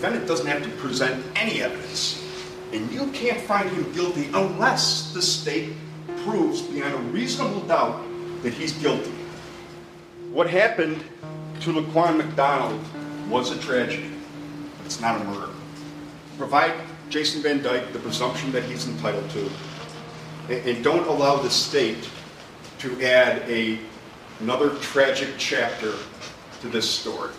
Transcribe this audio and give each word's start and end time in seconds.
defendant 0.00 0.26
doesn't 0.26 0.46
have 0.46 0.62
to 0.62 0.70
present 0.78 1.22
any 1.36 1.60
evidence. 1.60 2.24
And 2.72 2.90
you 2.90 3.08
can't 3.08 3.38
find 3.38 3.68
him 3.68 3.92
guilty 3.92 4.30
unless 4.32 5.12
the 5.12 5.20
state 5.20 5.74
proves 6.24 6.62
beyond 6.62 6.94
a 6.94 6.98
reasonable 7.12 7.60
doubt 7.60 8.02
that 8.42 8.54
he's 8.54 8.72
guilty. 8.72 9.12
What 10.32 10.48
happened 10.48 11.04
to 11.60 11.72
Laquan 11.74 12.16
McDonald 12.16 12.80
was 13.28 13.50
a 13.50 13.58
tragedy. 13.58 14.10
It's 14.86 15.02
not 15.02 15.20
a 15.20 15.24
murder. 15.24 15.52
Provide 16.38 16.72
Jason 17.10 17.42
Van 17.42 17.62
Dyke 17.62 17.92
the 17.92 17.98
presumption 17.98 18.52
that 18.52 18.62
he's 18.62 18.88
entitled 18.88 19.28
to, 19.30 19.50
and 20.48 20.82
don't 20.82 21.06
allow 21.08 21.36
the 21.36 21.50
state 21.50 22.08
to 22.78 23.02
add 23.02 23.42
a, 23.50 23.78
another 24.40 24.70
tragic 24.76 25.28
chapter 25.36 25.92
to 26.62 26.68
this 26.68 26.88
story. 26.88 27.32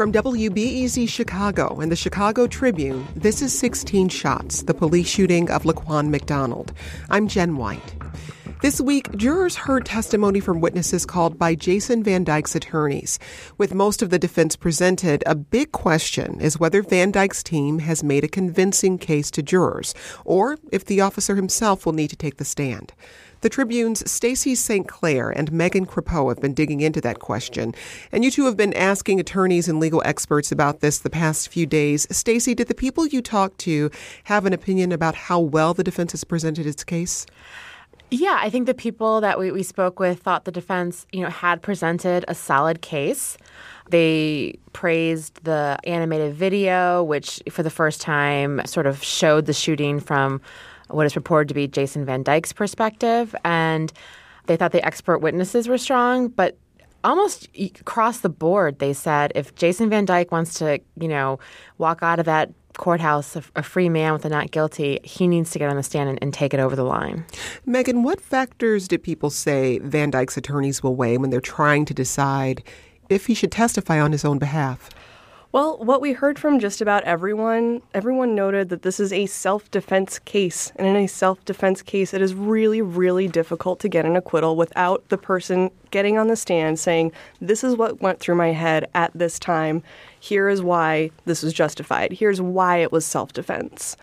From 0.00 0.12
WBEZ 0.12 1.10
Chicago 1.10 1.78
and 1.78 1.92
the 1.92 1.94
Chicago 1.94 2.46
Tribune, 2.46 3.06
this 3.14 3.42
is 3.42 3.52
16 3.58 4.08
Shots, 4.08 4.62
the 4.62 4.72
police 4.72 5.06
shooting 5.06 5.50
of 5.50 5.64
Laquan 5.64 6.08
McDonald. 6.08 6.72
I'm 7.10 7.28
Jen 7.28 7.58
White. 7.58 7.96
This 8.62 8.80
week, 8.80 9.14
jurors 9.16 9.56
heard 9.56 9.84
testimony 9.84 10.40
from 10.40 10.62
witnesses 10.62 11.04
called 11.04 11.38
by 11.38 11.54
Jason 11.54 12.02
Van 12.02 12.24
Dyke's 12.24 12.54
attorneys. 12.54 13.18
With 13.58 13.74
most 13.74 14.00
of 14.00 14.08
the 14.08 14.18
defense 14.18 14.56
presented, 14.56 15.22
a 15.26 15.34
big 15.34 15.72
question 15.72 16.40
is 16.40 16.58
whether 16.58 16.82
Van 16.82 17.10
Dyke's 17.10 17.42
team 17.42 17.80
has 17.80 18.02
made 18.02 18.24
a 18.24 18.28
convincing 18.28 18.96
case 18.96 19.30
to 19.32 19.42
jurors, 19.42 19.94
or 20.24 20.56
if 20.72 20.86
the 20.86 21.02
officer 21.02 21.36
himself 21.36 21.84
will 21.84 21.92
need 21.92 22.08
to 22.08 22.16
take 22.16 22.38
the 22.38 22.44
stand. 22.46 22.94
The 23.42 23.48
Tribune's 23.48 24.08
Stacy 24.10 24.54
St. 24.54 24.86
Clair 24.86 25.30
and 25.30 25.50
Megan 25.50 25.86
Crepeau 25.86 26.28
have 26.28 26.40
been 26.40 26.52
digging 26.52 26.82
into 26.82 27.00
that 27.00 27.20
question. 27.20 27.74
And 28.12 28.22
you 28.22 28.30
two 28.30 28.44
have 28.44 28.56
been 28.56 28.74
asking 28.74 29.18
attorneys 29.18 29.66
and 29.66 29.80
legal 29.80 30.02
experts 30.04 30.52
about 30.52 30.80
this 30.80 30.98
the 30.98 31.08
past 31.08 31.48
few 31.48 31.64
days. 31.64 32.06
Stacy, 32.14 32.54
did 32.54 32.68
the 32.68 32.74
people 32.74 33.06
you 33.06 33.22
talked 33.22 33.58
to 33.60 33.90
have 34.24 34.44
an 34.44 34.52
opinion 34.52 34.92
about 34.92 35.14
how 35.14 35.40
well 35.40 35.72
the 35.72 35.82
defense 35.82 36.12
has 36.12 36.22
presented 36.22 36.66
its 36.66 36.84
case? 36.84 37.24
Yeah, 38.10 38.38
I 38.40 38.50
think 38.50 38.66
the 38.66 38.74
people 38.74 39.20
that 39.22 39.38
we, 39.38 39.52
we 39.52 39.62
spoke 39.62 39.98
with 39.98 40.20
thought 40.20 40.44
the 40.44 40.52
defense, 40.52 41.06
you 41.12 41.22
know, 41.22 41.30
had 41.30 41.62
presented 41.62 42.24
a 42.28 42.34
solid 42.34 42.82
case. 42.82 43.38
They 43.88 44.58
praised 44.72 45.44
the 45.44 45.78
animated 45.84 46.34
video, 46.34 47.02
which 47.04 47.40
for 47.50 47.62
the 47.62 47.70
first 47.70 48.00
time 48.00 48.60
sort 48.66 48.86
of 48.86 49.02
showed 49.02 49.46
the 49.46 49.52
shooting 49.52 50.00
from 50.00 50.42
what 50.90 51.06
is 51.06 51.16
reported 51.16 51.48
to 51.48 51.54
be 51.54 51.66
Jason 51.66 52.04
Van 52.04 52.22
Dyke's 52.22 52.52
perspective. 52.52 53.34
And 53.44 53.92
they 54.46 54.56
thought 54.56 54.72
the 54.72 54.84
expert 54.84 55.18
witnesses 55.18 55.68
were 55.68 55.78
strong, 55.78 56.28
but 56.28 56.56
almost 57.04 57.48
across 57.80 58.20
the 58.20 58.28
board, 58.28 58.78
they 58.78 58.92
said 58.92 59.32
if 59.34 59.54
Jason 59.54 59.90
Van 59.90 60.04
Dyke 60.04 60.32
wants 60.32 60.54
to, 60.54 60.80
you 61.00 61.08
know, 61.08 61.38
walk 61.78 62.02
out 62.02 62.18
of 62.18 62.26
that 62.26 62.50
courthouse 62.76 63.36
a, 63.36 63.42
a, 63.56 63.62
free 63.62 63.88
man 63.88 64.12
with 64.12 64.24
a 64.24 64.28
not 64.28 64.50
guilty, 64.50 65.00
he 65.02 65.26
needs 65.26 65.50
to 65.50 65.58
get 65.58 65.68
on 65.68 65.76
the 65.76 65.82
stand 65.82 66.08
and, 66.08 66.18
and, 66.22 66.32
take 66.32 66.54
it 66.54 66.60
over 66.60 66.76
the 66.76 66.84
line. 66.84 67.24
Megan, 67.66 68.02
what 68.02 68.20
factors 68.20 68.86
do 68.86 68.96
people 68.96 69.28
say 69.28 69.78
Van 69.80 70.10
Dyke's 70.10 70.36
attorneys 70.36 70.82
will 70.82 70.94
weigh 70.94 71.18
when 71.18 71.30
they're 71.30 71.40
trying 71.40 71.84
to 71.86 71.94
decide 71.94 72.62
if 73.08 73.26
he 73.26 73.34
should 73.34 73.52
testify 73.52 74.00
on 74.00 74.12
his 74.12 74.24
own 74.24 74.38
behalf? 74.38 74.88
Well, 75.52 75.78
what 75.78 76.00
we 76.00 76.12
heard 76.12 76.38
from 76.38 76.60
just 76.60 76.80
about 76.80 77.02
everyone, 77.02 77.82
everyone 77.92 78.36
noted 78.36 78.68
that 78.68 78.82
this 78.82 79.00
is 79.00 79.12
a 79.12 79.26
self 79.26 79.68
defense 79.72 80.20
case. 80.20 80.70
And 80.76 80.86
in 80.86 80.94
a 80.94 81.08
self 81.08 81.44
defense 81.44 81.82
case, 81.82 82.14
it 82.14 82.22
is 82.22 82.34
really, 82.34 82.80
really 82.80 83.26
difficult 83.26 83.80
to 83.80 83.88
get 83.88 84.04
an 84.04 84.14
acquittal 84.14 84.54
without 84.54 85.08
the 85.08 85.18
person 85.18 85.72
getting 85.90 86.16
on 86.16 86.28
the 86.28 86.36
stand 86.36 86.78
saying, 86.78 87.10
This 87.40 87.64
is 87.64 87.74
what 87.74 88.00
went 88.00 88.20
through 88.20 88.36
my 88.36 88.52
head 88.52 88.88
at 88.94 89.10
this 89.12 89.40
time. 89.40 89.82
Here 90.20 90.48
is 90.48 90.62
why 90.62 91.10
this 91.24 91.42
was 91.42 91.52
justified. 91.52 92.12
Here's 92.12 92.40
why 92.40 92.76
it 92.76 92.92
was 92.92 93.04
self 93.04 93.32
defense. 93.32 93.96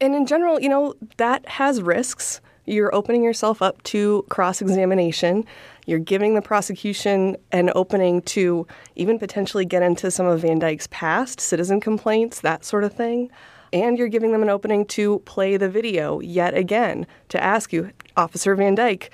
And 0.00 0.14
in 0.14 0.24
general, 0.24 0.58
you 0.58 0.70
know, 0.70 0.94
that 1.18 1.46
has 1.46 1.82
risks. 1.82 2.40
You're 2.64 2.94
opening 2.94 3.22
yourself 3.22 3.60
up 3.60 3.82
to 3.82 4.24
cross 4.30 4.62
examination. 4.62 5.44
You're 5.86 5.98
giving 5.98 6.34
the 6.34 6.42
prosecution 6.42 7.36
an 7.52 7.70
opening 7.74 8.22
to 8.22 8.66
even 8.96 9.18
potentially 9.18 9.64
get 9.64 9.82
into 9.82 10.10
some 10.10 10.26
of 10.26 10.40
Van 10.40 10.58
Dyke's 10.58 10.88
past, 10.90 11.40
citizen 11.40 11.80
complaints, 11.80 12.40
that 12.40 12.64
sort 12.64 12.84
of 12.84 12.92
thing. 12.92 13.30
And 13.72 13.98
you're 13.98 14.08
giving 14.08 14.32
them 14.32 14.42
an 14.42 14.50
opening 14.50 14.86
to 14.86 15.18
play 15.20 15.56
the 15.56 15.68
video 15.68 16.20
yet 16.20 16.54
again 16.54 17.06
to 17.30 17.42
ask 17.42 17.72
you, 17.72 17.90
Officer 18.16 18.54
Van 18.54 18.74
Dyke, 18.74 19.12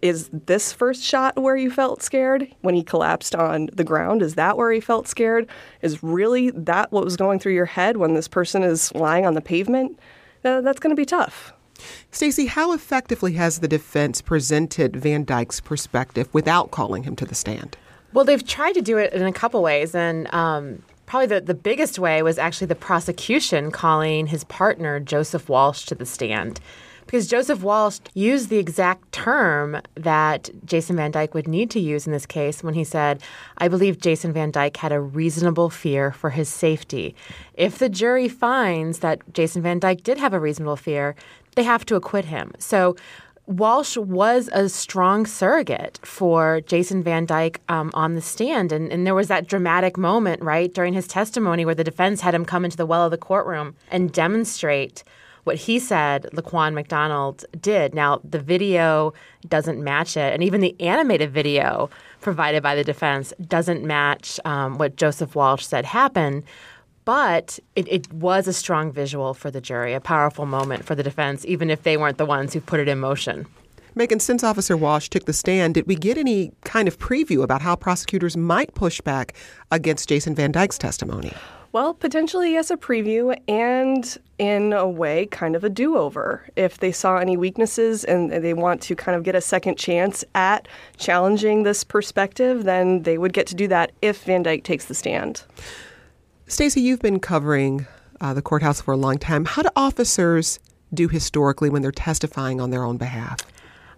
is 0.00 0.28
this 0.32 0.72
first 0.72 1.02
shot 1.02 1.40
where 1.40 1.56
you 1.56 1.70
felt 1.70 2.02
scared 2.02 2.52
when 2.62 2.74
he 2.74 2.82
collapsed 2.82 3.36
on 3.36 3.68
the 3.72 3.84
ground? 3.84 4.20
Is 4.20 4.34
that 4.34 4.56
where 4.56 4.72
he 4.72 4.80
felt 4.80 5.06
scared? 5.06 5.46
Is 5.80 6.02
really 6.02 6.50
that 6.50 6.90
what 6.90 7.04
was 7.04 7.16
going 7.16 7.38
through 7.38 7.54
your 7.54 7.66
head 7.66 7.98
when 7.98 8.14
this 8.14 8.26
person 8.26 8.64
is 8.64 8.92
lying 8.94 9.24
on 9.24 9.34
the 9.34 9.40
pavement? 9.40 9.98
Uh, 10.44 10.60
that's 10.60 10.80
going 10.80 10.90
to 10.90 11.00
be 11.00 11.06
tough. 11.06 11.52
Stacy, 12.10 12.46
how 12.46 12.72
effectively 12.72 13.32
has 13.34 13.60
the 13.60 13.68
defense 13.68 14.20
presented 14.20 14.96
Van 14.96 15.24
Dyke's 15.24 15.60
perspective 15.60 16.28
without 16.32 16.70
calling 16.70 17.04
him 17.04 17.16
to 17.16 17.24
the 17.24 17.34
stand? 17.34 17.76
Well, 18.12 18.24
they've 18.24 18.46
tried 18.46 18.74
to 18.74 18.82
do 18.82 18.98
it 18.98 19.12
in 19.12 19.22
a 19.22 19.32
couple 19.32 19.62
ways, 19.62 19.94
and 19.94 20.32
um, 20.34 20.82
probably 21.06 21.26
the, 21.26 21.40
the 21.40 21.54
biggest 21.54 21.98
way 21.98 22.22
was 22.22 22.38
actually 22.38 22.66
the 22.66 22.74
prosecution 22.74 23.70
calling 23.70 24.26
his 24.26 24.44
partner, 24.44 25.00
Joseph 25.00 25.48
Walsh, 25.48 25.86
to 25.86 25.94
the 25.94 26.06
stand. 26.06 26.60
Because 27.04 27.26
Joseph 27.26 27.62
Walsh 27.62 27.98
used 28.14 28.48
the 28.48 28.58
exact 28.58 29.10
term 29.12 29.82
that 29.94 30.48
Jason 30.64 30.96
Van 30.96 31.10
Dyke 31.10 31.34
would 31.34 31.48
need 31.48 31.70
to 31.72 31.80
use 31.80 32.06
in 32.06 32.12
this 32.12 32.26
case 32.26 32.62
when 32.62 32.74
he 32.74 32.84
said, 32.84 33.22
I 33.58 33.68
believe 33.68 34.00
Jason 34.00 34.32
Van 34.32 34.50
Dyke 34.50 34.76
had 34.78 34.92
a 34.92 35.00
reasonable 35.00 35.68
fear 35.68 36.12
for 36.12 36.30
his 36.30 36.48
safety. 36.48 37.14
If 37.54 37.78
the 37.78 37.88
jury 37.88 38.28
finds 38.28 39.00
that 39.00 39.20
Jason 39.34 39.62
Van 39.62 39.78
Dyke 39.78 40.02
did 40.02 40.16
have 40.18 40.32
a 40.32 40.40
reasonable 40.40 40.76
fear, 40.76 41.14
they 41.54 41.62
have 41.62 41.84
to 41.86 41.96
acquit 41.96 42.24
him. 42.26 42.52
So 42.58 42.96
Walsh 43.46 43.96
was 43.96 44.48
a 44.52 44.68
strong 44.68 45.26
surrogate 45.26 45.98
for 46.04 46.60
Jason 46.62 47.02
Van 47.02 47.26
Dyke 47.26 47.60
um, 47.68 47.90
on 47.94 48.14
the 48.14 48.20
stand. 48.22 48.72
And, 48.72 48.92
and 48.92 49.06
there 49.06 49.14
was 49.14 49.28
that 49.28 49.48
dramatic 49.48 49.96
moment, 49.98 50.42
right, 50.42 50.72
during 50.72 50.94
his 50.94 51.08
testimony 51.08 51.64
where 51.64 51.74
the 51.74 51.84
defense 51.84 52.20
had 52.20 52.34
him 52.34 52.44
come 52.44 52.64
into 52.64 52.76
the 52.76 52.86
well 52.86 53.04
of 53.04 53.10
the 53.10 53.18
courtroom 53.18 53.74
and 53.90 54.12
demonstrate 54.12 55.02
what 55.44 55.56
he 55.56 55.80
said 55.80 56.28
Laquan 56.32 56.72
McDonald 56.72 57.44
did. 57.60 57.94
Now, 57.94 58.20
the 58.22 58.38
video 58.38 59.12
doesn't 59.48 59.82
match 59.82 60.16
it. 60.16 60.32
And 60.32 60.42
even 60.44 60.60
the 60.60 60.80
animated 60.80 61.32
video 61.32 61.90
provided 62.20 62.62
by 62.62 62.76
the 62.76 62.84
defense 62.84 63.32
doesn't 63.48 63.82
match 63.82 64.38
um, 64.44 64.78
what 64.78 64.94
Joseph 64.94 65.34
Walsh 65.34 65.66
said 65.66 65.84
happened. 65.84 66.44
But 67.04 67.58
it, 67.74 67.88
it, 67.88 68.12
was 68.12 68.46
a 68.46 68.52
strong 68.52 68.92
visual 68.92 69.34
for 69.34 69.50
the 69.50 69.60
jury, 69.60 69.92
a 69.92 70.00
powerful 70.00 70.46
moment 70.46 70.84
for 70.84 70.94
the 70.94 71.02
defense, 71.02 71.44
even 71.46 71.68
if 71.68 71.82
they 71.82 71.96
weren't 71.96 72.18
the 72.18 72.26
ones 72.26 72.52
who 72.52 72.60
put 72.60 72.78
it 72.78 72.88
in 72.88 72.98
motion. 73.00 73.46
Megan, 73.94 74.20
since 74.20 74.42
Officer 74.42 74.76
Walsh 74.76 75.08
took 75.08 75.26
the 75.26 75.32
stand, 75.32 75.74
did 75.74 75.86
we 75.86 75.96
get 75.96 76.16
any 76.16 76.52
kind 76.64 76.88
of 76.88 76.98
preview 76.98 77.42
about 77.42 77.60
how 77.60 77.76
prosecutors 77.76 78.36
might 78.36 78.74
push 78.74 79.00
back 79.00 79.34
against 79.70 80.08
Jason 80.08 80.34
Van 80.34 80.52
Dyke's 80.52 80.78
testimony? 80.78 81.32
Well, 81.72 81.94
potentially, 81.94 82.52
yes, 82.52 82.70
a 82.70 82.76
preview, 82.76 83.34
and 83.48 84.18
in 84.38 84.74
a 84.74 84.86
way, 84.86 85.26
kind 85.26 85.56
of 85.56 85.64
a 85.64 85.70
do 85.70 85.96
over. 85.96 86.46
If 86.54 86.78
they 86.78 86.92
saw 86.92 87.16
any 87.16 87.36
weaknesses 87.36 88.04
and 88.04 88.30
they 88.30 88.52
want 88.52 88.82
to 88.82 88.94
kind 88.94 89.16
of 89.16 89.24
get 89.24 89.34
a 89.34 89.40
second 89.40 89.78
chance 89.78 90.22
at 90.34 90.68
challenging 90.98 91.62
this 91.62 91.82
perspective, 91.82 92.64
then 92.64 93.02
they 93.02 93.16
would 93.16 93.32
get 93.32 93.46
to 93.48 93.54
do 93.54 93.68
that 93.68 93.92
if 94.02 94.24
Van 94.24 94.42
Dyke 94.42 94.64
takes 94.64 94.84
the 94.84 94.94
stand. 94.94 95.44
Stacy, 96.52 96.82
you've 96.82 97.00
been 97.00 97.18
covering 97.18 97.86
uh, 98.20 98.34
the 98.34 98.42
courthouse 98.42 98.78
for 98.78 98.92
a 98.92 98.96
long 98.98 99.16
time. 99.16 99.46
How 99.46 99.62
do 99.62 99.70
officers 99.74 100.58
do 100.92 101.08
historically 101.08 101.70
when 101.70 101.80
they're 101.80 101.90
testifying 101.90 102.60
on 102.60 102.68
their 102.68 102.84
own 102.84 102.98
behalf? 102.98 103.38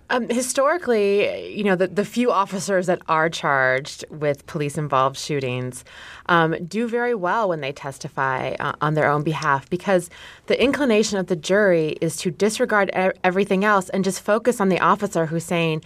Um, 0.09 0.29
historically, 0.29 1.53
you 1.53 1.65
know, 1.65 1.75
the, 1.75 1.89
the 1.89 2.05
few 2.05 2.31
officers 2.31 2.87
that 2.87 3.03
are 3.09 3.29
charged 3.29 4.05
with 4.09 4.47
police 4.47 4.79
involved 4.79 5.17
shootings 5.17 5.85
um, 6.27 6.55
do 6.65 6.87
very 6.87 7.13
well 7.13 7.49
when 7.49 7.61
they 7.61 7.73
testify 7.73 8.51
uh, 8.61 8.75
on 8.81 8.95
their 8.95 9.11
own 9.11 9.25
behalf 9.25 9.69
because 9.69 10.09
the 10.47 10.63
inclination 10.63 11.19
of 11.19 11.27
the 11.27 11.35
jury 11.35 11.97
is 12.01 12.17
to 12.19 12.31
disregard 12.31 12.89
e- 12.97 13.19
everything 13.25 13.65
else 13.65 13.89
and 13.89 14.05
just 14.05 14.21
focus 14.21 14.61
on 14.61 14.69
the 14.69 14.79
officer 14.79 15.27
who's 15.27 15.45
saying, 15.45 15.83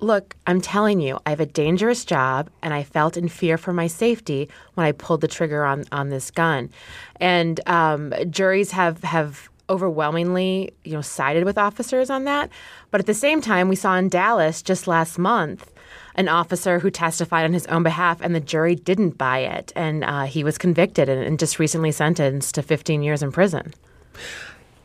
Look, 0.00 0.36
I'm 0.46 0.60
telling 0.60 1.00
you, 1.00 1.18
I 1.24 1.30
have 1.30 1.40
a 1.40 1.46
dangerous 1.46 2.04
job, 2.04 2.50
and 2.62 2.74
I 2.74 2.82
felt 2.82 3.16
in 3.16 3.28
fear 3.28 3.56
for 3.56 3.72
my 3.72 3.86
safety 3.86 4.48
when 4.74 4.86
I 4.86 4.92
pulled 4.92 5.22
the 5.22 5.28
trigger 5.28 5.64
on, 5.64 5.84
on 5.90 6.10
this 6.10 6.30
gun. 6.30 6.70
And 7.18 7.60
um, 7.66 8.12
juries 8.30 8.72
have 8.72 9.02
have 9.04 9.48
overwhelmingly, 9.68 10.72
you 10.84 10.92
know, 10.92 11.00
sided 11.00 11.44
with 11.44 11.58
officers 11.58 12.10
on 12.10 12.24
that. 12.24 12.50
But 12.90 13.00
at 13.00 13.06
the 13.06 13.14
same 13.14 13.40
time, 13.40 13.68
we 13.68 13.76
saw 13.76 13.96
in 13.96 14.08
Dallas 14.08 14.62
just 14.62 14.86
last 14.86 15.18
month 15.18 15.72
an 16.14 16.28
officer 16.28 16.78
who 16.78 16.90
testified 16.90 17.44
on 17.44 17.52
his 17.52 17.66
own 17.66 17.82
behalf, 17.82 18.20
and 18.20 18.34
the 18.34 18.40
jury 18.40 18.74
didn't 18.74 19.18
buy 19.18 19.40
it, 19.40 19.72
and 19.76 20.04
uh, 20.04 20.24
he 20.24 20.44
was 20.44 20.56
convicted 20.56 21.08
and, 21.08 21.22
and 21.22 21.38
just 21.38 21.58
recently 21.58 21.92
sentenced 21.92 22.54
to 22.54 22.62
15 22.62 23.02
years 23.02 23.22
in 23.22 23.32
prison. 23.32 23.74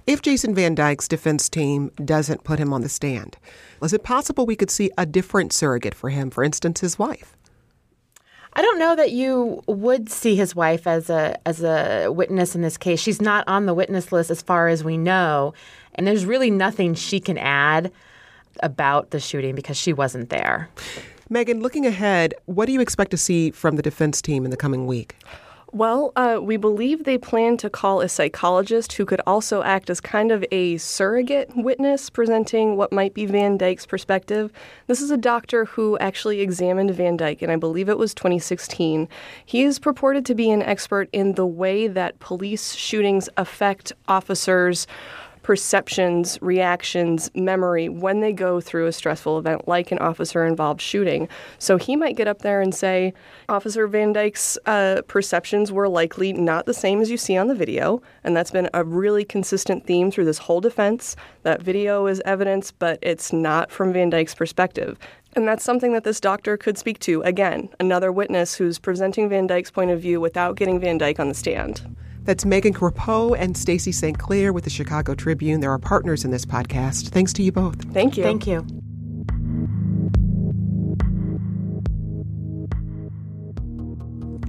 If 0.08 0.24
Jason 0.24 0.56
Van 0.56 0.74
Dyke's 0.74 1.08
defense 1.08 1.48
team 1.48 1.92
doesn't 2.04 2.44
put 2.44 2.58
him 2.58 2.74
on 2.74 2.82
the 2.82 2.90
stand, 2.90 3.38
is 3.84 3.94
it 3.94 4.04
possible 4.04 4.46
we 4.46 4.56
could 4.56 4.72
see 4.72 4.90
a 4.98 5.06
different 5.06 5.54
surrogate 5.54 5.94
for 5.94 6.10
him, 6.10 6.32
for 6.32 6.44
instance, 6.44 6.80
his 6.80 6.98
wife? 6.98 7.38
I 8.54 8.62
don't 8.62 8.80
know 8.80 8.96
that 8.96 9.12
you 9.12 9.64
would 9.68 10.10
see 10.10 10.36
his 10.36 10.56
wife 10.56 10.86
as 10.86 11.10
a 11.10 11.38
as 11.48 11.64
a 11.64 12.10
witness 12.10 12.56
in 12.56 12.62
this 12.62 12.78
case. 12.78 13.00
She's 13.00 13.22
not 13.22 13.48
on 13.48 13.66
the 13.66 13.74
witness 13.74 14.12
list 14.12 14.30
as 14.30 14.42
far 14.42 14.68
as 14.68 14.84
we 14.84 14.98
know, 14.98 15.54
and 15.96 16.06
there's 16.06 16.26
really 16.26 16.52
nothing 16.52 16.94
she 16.96 17.20
can 17.20 17.38
add 17.38 17.92
about 18.62 19.12
the 19.12 19.20
shooting 19.20 19.56
because 19.56 19.78
she 19.78 19.94
wasn't 19.94 20.30
there. 20.30 20.68
Megan, 21.30 21.62
looking 21.62 21.86
ahead, 21.86 22.34
what 22.46 22.66
do 22.66 22.74
you 22.74 22.82
expect 22.82 23.12
to 23.12 23.18
see 23.18 23.52
from 23.52 23.78
the 23.78 23.82
defense 23.82 24.22
team 24.22 24.44
in 24.44 24.52
the 24.52 24.58
coming 24.58 24.86
week? 24.86 25.16
Well, 25.74 26.12
uh, 26.18 26.40
we 26.42 26.58
believe 26.58 27.06
they 27.06 27.18
plan 27.18 27.56
to 27.58 27.70
call 27.70 28.02
a 28.02 28.10
psychologist 28.10 28.92
who 28.92 29.06
could 29.06 29.22
also 29.26 29.64
act 29.64 29.90
as 29.90 30.02
kind 30.02 30.30
of 30.30 30.44
a 30.52 30.76
surrogate 30.76 31.50
witness 31.56 32.10
presenting 32.10 32.76
what 32.76 32.92
might 32.92 33.14
be 33.14 33.26
Van 33.26 33.56
Dyke's 33.56 33.86
perspective. 33.86 34.52
This 34.88 35.02
is 35.02 35.12
a 35.12 35.18
doctor 35.18 35.64
who 35.64 35.98
actually 36.00 36.42
examined 36.42 36.92
Van 36.92 37.16
Dyke, 37.16 37.42
and 37.42 37.54
I 37.54 37.56
believe 37.56 37.88
it 37.88 37.98
was 37.98 38.14
2016. 38.14 39.08
He 39.46 39.64
is 39.64 39.80
purported 39.80 40.26
to 40.26 40.36
be 40.36 40.52
an 40.52 40.62
expert 40.62 41.08
in 41.14 41.36
the 41.36 41.48
way 41.48 41.88
that 41.88 42.20
police 42.20 42.76
shootings 42.76 43.30
affect 43.38 43.94
officers' 44.10 44.88
perceptions, 45.44 46.38
reactions, 46.42 47.32
memory 47.34 47.90
when 47.90 48.20
they 48.20 48.34
go 48.34 48.62
through 48.62 48.88
a 48.88 48.92
stressful 48.92 49.38
event 49.40 49.68
like 49.68 49.92
an 49.92 49.98
officer 50.00 50.46
involved 50.46 50.82
shooting. 50.82 51.28
So 51.60 51.78
he 51.78 51.96
might 51.96 52.16
get 52.16 52.28
up 52.28 52.42
there 52.44 52.62
and 52.62 52.74
say, 52.74 53.14
Officer 53.50 53.88
Van 53.88 54.14
Dyke's 54.14 54.58
uh, 54.66 55.02
perceptions 55.08 55.72
were 55.72 55.90
likely 55.90 56.34
not 56.34 56.66
the 56.66 56.74
same 56.74 57.02
as 57.02 57.10
you 57.10 57.18
see 57.18 57.38
on 57.38 57.48
the 57.48 57.56
video. 57.56 58.02
And 58.24 58.36
that's 58.36 58.52
been 58.52 58.70
a 58.74 58.84
really 58.84 59.26
consistent 59.26 59.86
theme 59.86 60.12
through 60.12 60.26
this 60.26 60.38
whole 60.38 60.62
defense. 60.62 61.16
That 61.44 61.62
video 61.62 62.08
is 62.08 62.22
evidence, 62.26 62.72
but 62.72 63.00
it's 63.02 63.34
not 63.34 63.72
from 63.72 63.94
Van 63.94 64.10
Dyke's 64.10 64.36
perspective. 64.36 64.98
And 65.34 65.48
that's 65.48 65.64
something 65.64 65.94
that 65.94 66.04
this 66.04 66.20
doctor 66.20 66.58
could 66.58 66.78
speak 66.78 67.00
to. 67.00 67.22
Again, 67.22 67.70
another 67.80 68.12
witness 68.12 68.56
who's 68.56 68.80
presenting 68.80 69.30
Van 69.30 69.48
Dyke's 69.48 69.72
point 69.72 69.92
of 69.92 70.02
view 70.02 70.20
without 70.20 70.58
getting 70.58 70.80
Van 70.80 70.98
Dyke 70.98 71.20
on 71.20 71.30
the 71.30 71.34
stand. 71.34 71.96
That's 72.24 72.46
Megan 72.46 72.74
Crepeau 72.74 73.36
and 73.38 73.58
Stacy 73.58 73.92
St. 73.92 74.18
Clair 74.18 74.54
with 74.54 74.64
the 74.64 74.70
Chicago 74.70 75.16
Tribune. 75.16 75.60
They're 75.60 75.72
our 75.72 75.80
partners 75.80 76.24
in 76.24 76.32
this 76.32 76.46
podcast. 76.46 77.10
Thanks 77.10 77.34
to 77.34 77.44
you 77.44 77.52
both. 77.52 77.82
Thank 77.94 78.18
you. 78.18 78.24
Thank 78.24 78.46
you. 78.46 78.66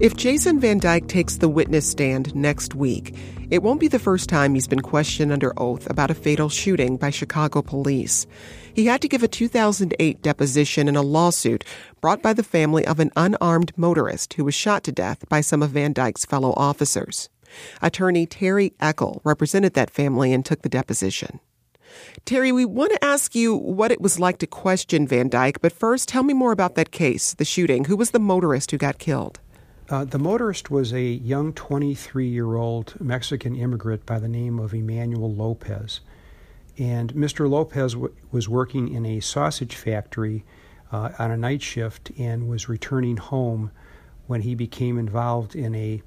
If 0.00 0.16
Jason 0.16 0.58
Van 0.58 0.78
Dyke 0.78 1.06
takes 1.06 1.36
the 1.36 1.48
witness 1.48 1.88
stand 1.88 2.34
next 2.34 2.74
week, 2.74 3.14
it 3.50 3.62
won't 3.62 3.78
be 3.78 3.86
the 3.86 4.00
first 4.00 4.28
time 4.28 4.54
he's 4.54 4.66
been 4.66 4.80
questioned 4.80 5.30
under 5.30 5.52
oath 5.56 5.88
about 5.88 6.10
a 6.10 6.14
fatal 6.14 6.48
shooting 6.48 6.96
by 6.96 7.10
Chicago 7.10 7.62
police. 7.62 8.26
He 8.74 8.86
had 8.86 9.00
to 9.02 9.08
give 9.08 9.22
a 9.22 9.28
2008 9.28 10.20
deposition 10.20 10.88
in 10.88 10.96
a 10.96 11.02
lawsuit 11.02 11.64
brought 12.00 12.20
by 12.20 12.32
the 12.32 12.42
family 12.42 12.84
of 12.84 12.98
an 12.98 13.12
unarmed 13.14 13.72
motorist 13.76 14.34
who 14.34 14.44
was 14.44 14.54
shot 14.56 14.82
to 14.84 14.92
death 14.92 15.28
by 15.28 15.40
some 15.40 15.62
of 15.62 15.70
Van 15.70 15.92
Dyke's 15.92 16.24
fellow 16.24 16.52
officers. 16.56 17.28
Attorney 17.80 18.26
Terry 18.26 18.74
Ekl 18.80 19.20
represented 19.24 19.74
that 19.74 19.90
family 19.90 20.32
and 20.32 20.44
took 20.44 20.62
the 20.62 20.68
deposition. 20.68 21.40
Terry, 22.24 22.52
we 22.52 22.64
want 22.64 22.92
to 22.92 23.04
ask 23.04 23.34
you 23.34 23.54
what 23.54 23.92
it 23.92 24.00
was 24.00 24.18
like 24.18 24.38
to 24.38 24.46
question 24.46 25.06
Van 25.06 25.28
Dyke, 25.28 25.60
but 25.60 25.72
first 25.72 26.08
tell 26.08 26.22
me 26.22 26.34
more 26.34 26.52
about 26.52 26.74
that 26.74 26.90
case, 26.90 27.34
the 27.34 27.44
shooting. 27.44 27.84
Who 27.84 27.96
was 27.96 28.12
the 28.12 28.18
motorist 28.18 28.70
who 28.70 28.78
got 28.78 28.98
killed? 28.98 29.40
Uh, 29.88 30.04
the 30.04 30.18
motorist 30.18 30.70
was 30.70 30.92
a 30.92 31.02
young 31.02 31.52
23 31.52 32.26
year 32.26 32.54
old 32.56 32.94
Mexican 33.00 33.54
immigrant 33.54 34.06
by 34.06 34.18
the 34.18 34.28
name 34.28 34.58
of 34.58 34.72
Emmanuel 34.72 35.32
Lopez. 35.32 36.00
And 36.78 37.12
Mr. 37.12 37.48
Lopez 37.48 37.92
w- 37.92 38.14
was 38.30 38.48
working 38.48 38.88
in 38.88 39.04
a 39.04 39.20
sausage 39.20 39.74
factory 39.74 40.44
uh, 40.90 41.10
on 41.18 41.30
a 41.30 41.36
night 41.36 41.62
shift 41.62 42.10
and 42.18 42.48
was 42.48 42.68
returning 42.68 43.18
home 43.18 43.70
when 44.26 44.42
he 44.42 44.54
became 44.54 44.98
involved 44.98 45.54
in 45.54 45.74
a 45.74 46.02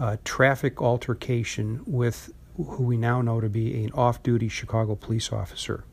uh, 0.00 0.16
traffic 0.24 0.80
altercation 0.80 1.82
with 1.86 2.32
who 2.56 2.82
we 2.82 2.96
now 2.96 3.20
know 3.20 3.40
to 3.40 3.48
be 3.48 3.84
an 3.84 3.92
off 3.92 4.22
duty 4.22 4.48
Chicago 4.48 4.94
police 4.96 5.32
officer. 5.32 5.84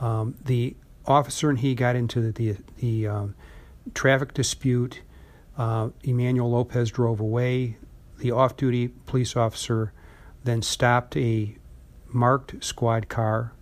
Um, 0.00 0.34
the 0.44 0.76
officer 1.06 1.48
and 1.48 1.58
he 1.58 1.74
got 1.74 1.96
into 1.96 2.20
the, 2.20 2.32
the, 2.32 2.56
the 2.78 3.06
um, 3.06 3.34
traffic 3.94 4.34
dispute. 4.34 5.00
Uh, 5.56 5.90
Emmanuel 6.02 6.50
Lopez 6.50 6.90
drove 6.90 7.20
away. 7.20 7.76
The 8.18 8.32
off 8.32 8.56
duty 8.56 8.88
police 8.88 9.36
officer 9.36 9.92
then 10.44 10.60
stopped 10.60 11.16
a 11.16 11.56
marked 12.08 12.62
squad 12.64 13.08
car, 13.08 13.52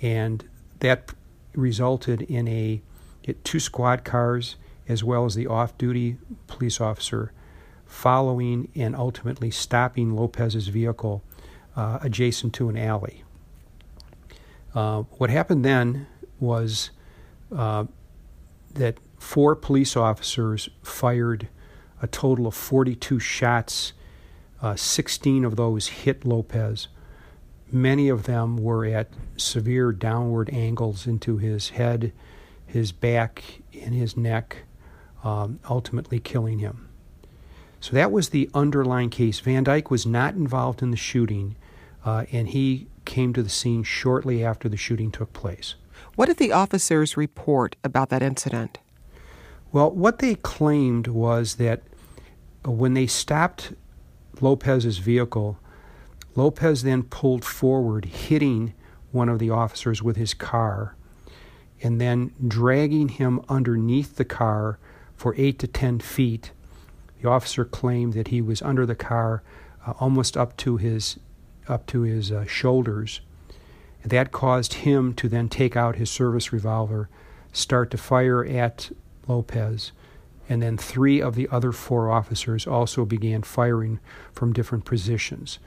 and 0.00 0.46
that 0.80 1.12
resulted 1.54 2.22
in 2.22 2.48
a 2.48 2.82
two 3.42 3.60
squad 3.60 4.04
cars 4.04 4.56
as 4.88 5.04
well 5.04 5.24
as 5.24 5.34
the 5.34 5.46
off 5.46 5.76
duty 5.78 6.16
police 6.46 6.80
officer 6.80 7.32
following 7.94 8.68
and 8.74 8.96
ultimately 8.96 9.50
stopping 9.50 10.14
Lopez's 10.14 10.66
vehicle 10.68 11.22
uh, 11.76 12.00
adjacent 12.02 12.52
to 12.52 12.68
an 12.68 12.76
alley. 12.76 13.22
Uh, 14.74 15.02
what 15.12 15.30
happened 15.30 15.64
then 15.64 16.06
was 16.40 16.90
uh, 17.56 17.84
that 18.74 18.98
four 19.16 19.54
police 19.54 19.96
officers 19.96 20.68
fired 20.82 21.48
a 22.02 22.08
total 22.08 22.48
of 22.48 22.54
42 22.54 23.20
shots. 23.20 23.92
Uh, 24.60 24.74
16 24.74 25.44
of 25.44 25.56
those 25.56 25.86
hit 25.86 26.24
Lopez. 26.24 26.88
Many 27.70 28.08
of 28.08 28.24
them 28.24 28.56
were 28.56 28.84
at 28.84 29.08
severe 29.36 29.92
downward 29.92 30.50
angles 30.52 31.06
into 31.06 31.38
his 31.38 31.70
head, 31.70 32.12
his 32.66 32.90
back, 32.90 33.44
and 33.72 33.94
his 33.94 34.16
neck, 34.16 34.64
um, 35.22 35.60
ultimately 35.70 36.18
killing 36.18 36.58
him. 36.58 36.83
So 37.84 37.92
that 37.92 38.10
was 38.10 38.30
the 38.30 38.48
underlying 38.54 39.10
case. 39.10 39.40
Van 39.40 39.62
Dyke 39.62 39.90
was 39.90 40.06
not 40.06 40.32
involved 40.32 40.80
in 40.80 40.90
the 40.90 40.96
shooting, 40.96 41.54
uh, 42.02 42.24
and 42.32 42.48
he 42.48 42.86
came 43.04 43.34
to 43.34 43.42
the 43.42 43.50
scene 43.50 43.82
shortly 43.82 44.42
after 44.42 44.70
the 44.70 44.78
shooting 44.78 45.10
took 45.10 45.34
place. 45.34 45.74
What 46.14 46.24
did 46.24 46.38
the 46.38 46.50
officers 46.50 47.18
report 47.18 47.76
about 47.84 48.08
that 48.08 48.22
incident? 48.22 48.78
Well, 49.70 49.90
what 49.90 50.20
they 50.20 50.34
claimed 50.36 51.08
was 51.08 51.56
that 51.56 51.82
when 52.64 52.94
they 52.94 53.06
stopped 53.06 53.74
Lopez's 54.40 54.96
vehicle, 54.96 55.58
Lopez 56.36 56.84
then 56.84 57.02
pulled 57.02 57.44
forward, 57.44 58.06
hitting 58.06 58.72
one 59.12 59.28
of 59.28 59.38
the 59.38 59.50
officers 59.50 60.02
with 60.02 60.16
his 60.16 60.32
car, 60.32 60.96
and 61.82 62.00
then 62.00 62.32
dragging 62.48 63.10
him 63.10 63.42
underneath 63.46 64.16
the 64.16 64.24
car 64.24 64.78
for 65.14 65.34
eight 65.36 65.58
to 65.58 65.66
ten 65.66 65.98
feet 65.98 66.50
the 67.24 67.30
officer 67.30 67.64
claimed 67.64 68.12
that 68.12 68.28
he 68.28 68.42
was 68.42 68.60
under 68.60 68.84
the 68.84 68.94
car 68.94 69.42
uh, 69.86 69.94
almost 69.98 70.36
up 70.36 70.54
to 70.58 70.76
his 70.76 71.18
up 71.66 71.86
to 71.86 72.02
his 72.02 72.30
uh, 72.30 72.44
shoulders. 72.44 73.22
That 74.04 74.30
caused 74.30 74.74
him 74.74 75.14
to 75.14 75.30
then 75.30 75.48
take 75.48 75.74
out 75.74 75.96
his 75.96 76.10
service 76.10 76.52
revolver, 76.52 77.08
start 77.50 77.90
to 77.92 77.96
fire 77.96 78.44
at 78.44 78.90
Lopez, 79.26 79.92
and 80.50 80.60
then 80.60 80.76
three 80.76 81.22
of 81.22 81.34
the 81.34 81.48
other 81.50 81.72
four 81.72 82.10
officers 82.10 82.66
also 82.66 83.06
began 83.06 83.42
firing 83.42 84.00
from 84.34 84.52
different 84.52 84.84
positions. 84.84 85.58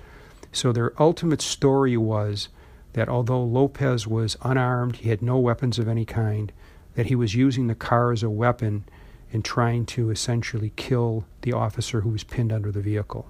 So 0.52 0.72
their 0.72 0.94
ultimate 1.02 1.42
story 1.42 1.98
was 1.98 2.50
that 2.94 3.10
although 3.10 3.44
Lopez 3.44 4.06
was 4.06 4.38
unarmed, 4.44 4.98
he 4.98 5.10
had 5.10 5.24
no 5.24 5.40
weapons 5.40 5.80
of 5.80 5.88
any 5.88 6.06
kind, 6.06 6.54
that 6.94 7.08
he 7.08 7.16
was 7.16 7.34
using 7.34 7.66
the 7.66 7.74
car 7.74 8.12
as 8.12 8.22
a 8.22 8.30
weapon 8.30 8.86
in 9.31 9.41
trying 9.41 9.86
to 9.86 10.10
essentially 10.10 10.72
kill 10.75 11.25
the 11.41 11.53
officer 11.53 12.01
who 12.01 12.10
was 12.10 12.24
pinned 12.24 12.51
under 12.51 12.72
the 12.72 12.81
vehicle. 12.81 13.29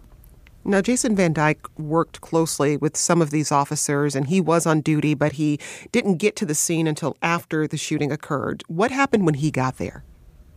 Now, 0.63 0.81
Jason 0.81 1.15
Van 1.15 1.31
Dyke 1.31 1.65
worked 1.79 2.19
closely 2.19 2.75
with 2.75 2.97
some 2.97 3.21
of 3.21 3.29
these 3.29 3.53
officers, 3.53 4.15
and 4.15 4.27
he 4.27 4.41
was 4.41 4.65
on 4.65 4.81
duty, 4.81 5.13
but 5.13 5.33
he 5.33 5.59
didn't 5.93 6.17
get 6.17 6.35
to 6.35 6.45
the 6.45 6.53
scene 6.53 6.87
until 6.87 7.15
after 7.21 7.67
the 7.67 7.77
shooting 7.77 8.11
occurred. 8.11 8.63
What 8.67 8.91
happened 8.91 9.25
when 9.25 9.35
he 9.35 9.49
got 9.49 9.77
there? 9.77 10.03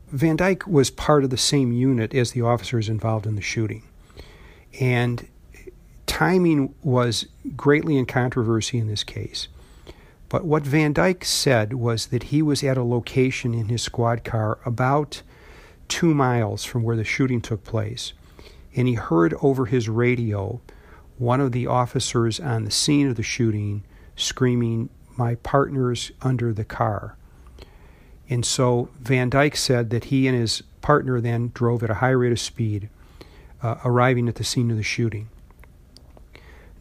Van 0.08 0.34
Dyke 0.34 0.66
was 0.66 0.90
part 0.90 1.22
of 1.22 1.30
the 1.30 1.36
same 1.36 1.70
unit 1.70 2.12
as 2.12 2.32
the 2.32 2.42
officers 2.42 2.88
involved 2.88 3.24
in 3.24 3.36
the 3.36 3.40
shooting. 3.40 3.84
And 4.80 5.28
timing 6.06 6.74
was 6.82 7.26
greatly 7.56 7.96
in 7.96 8.06
controversy 8.06 8.78
in 8.78 8.88
this 8.88 9.04
case. 9.04 9.46
But 10.30 10.44
what 10.44 10.62
Van 10.62 10.92
Dyke 10.92 11.24
said 11.24 11.74
was 11.74 12.06
that 12.06 12.24
he 12.24 12.40
was 12.40 12.62
at 12.62 12.78
a 12.78 12.84
location 12.84 13.52
in 13.52 13.68
his 13.68 13.82
squad 13.82 14.24
car 14.24 14.58
about 14.64 15.22
two 15.88 16.14
miles 16.14 16.64
from 16.64 16.84
where 16.84 16.96
the 16.96 17.04
shooting 17.04 17.40
took 17.40 17.64
place, 17.64 18.12
and 18.74 18.86
he 18.86 18.94
heard 18.94 19.34
over 19.42 19.66
his 19.66 19.88
radio 19.88 20.60
one 21.18 21.40
of 21.40 21.52
the 21.52 21.66
officers 21.66 22.38
on 22.38 22.64
the 22.64 22.70
scene 22.70 23.08
of 23.08 23.16
the 23.16 23.22
shooting 23.24 23.82
screaming, 24.14 24.88
My 25.16 25.34
partner's 25.34 26.12
under 26.22 26.52
the 26.52 26.64
car. 26.64 27.16
And 28.28 28.46
so 28.46 28.88
Van 29.00 29.30
Dyke 29.30 29.56
said 29.56 29.90
that 29.90 30.04
he 30.04 30.28
and 30.28 30.38
his 30.38 30.62
partner 30.80 31.20
then 31.20 31.50
drove 31.52 31.82
at 31.82 31.90
a 31.90 31.94
high 31.94 32.10
rate 32.10 32.32
of 32.32 32.38
speed, 32.38 32.88
uh, 33.62 33.76
arriving 33.84 34.28
at 34.28 34.36
the 34.36 34.44
scene 34.44 34.70
of 34.70 34.76
the 34.76 34.84
shooting. 34.84 35.28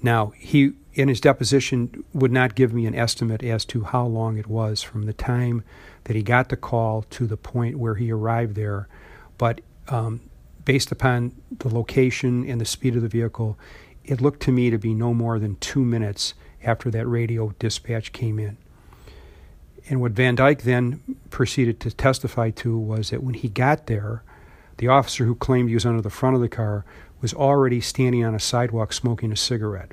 Now, 0.03 0.33
he, 0.37 0.73
in 0.93 1.07
his 1.07 1.21
deposition, 1.21 2.03
would 2.13 2.31
not 2.31 2.55
give 2.55 2.73
me 2.73 2.85
an 2.85 2.95
estimate 2.95 3.43
as 3.43 3.63
to 3.65 3.83
how 3.83 4.05
long 4.05 4.37
it 4.37 4.47
was 4.47 4.81
from 4.81 5.03
the 5.03 5.13
time 5.13 5.63
that 6.05 6.15
he 6.15 6.23
got 6.23 6.49
the 6.49 6.57
call 6.57 7.03
to 7.03 7.27
the 7.27 7.37
point 7.37 7.77
where 7.77 7.95
he 7.95 8.11
arrived 8.11 8.55
there. 8.55 8.87
but 9.37 9.61
um, 9.87 10.21
based 10.65 10.91
upon 10.91 11.31
the 11.57 11.73
location 11.73 12.47
and 12.47 12.61
the 12.61 12.65
speed 12.65 12.95
of 12.95 13.01
the 13.01 13.07
vehicle, 13.07 13.57
it 14.03 14.21
looked 14.21 14.41
to 14.41 14.51
me 14.51 14.69
to 14.69 14.77
be 14.77 14.93
no 14.93 15.15
more 15.15 15.39
than 15.39 15.55
two 15.55 15.83
minutes 15.83 16.35
after 16.63 16.91
that 16.91 17.07
radio 17.07 17.53
dispatch 17.57 18.11
came 18.11 18.37
in. 18.37 18.55
And 19.89 19.99
what 19.99 20.11
Van 20.11 20.35
Dyke 20.35 20.61
then 20.61 21.01
proceeded 21.31 21.79
to 21.79 21.91
testify 21.91 22.51
to 22.51 22.77
was 22.77 23.09
that 23.09 23.23
when 23.23 23.33
he 23.33 23.49
got 23.49 23.87
there, 23.87 24.21
the 24.77 24.87
officer 24.87 25.25
who 25.25 25.33
claimed 25.33 25.69
he 25.69 25.75
was 25.75 25.87
under 25.87 26.01
the 26.01 26.11
front 26.11 26.35
of 26.35 26.41
the 26.41 26.49
car 26.49 26.85
was 27.21 27.33
already 27.33 27.81
standing 27.81 28.23
on 28.23 28.35
a 28.35 28.39
sidewalk 28.39 28.93
smoking 28.93 29.31
a 29.31 29.35
cigarette. 29.35 29.91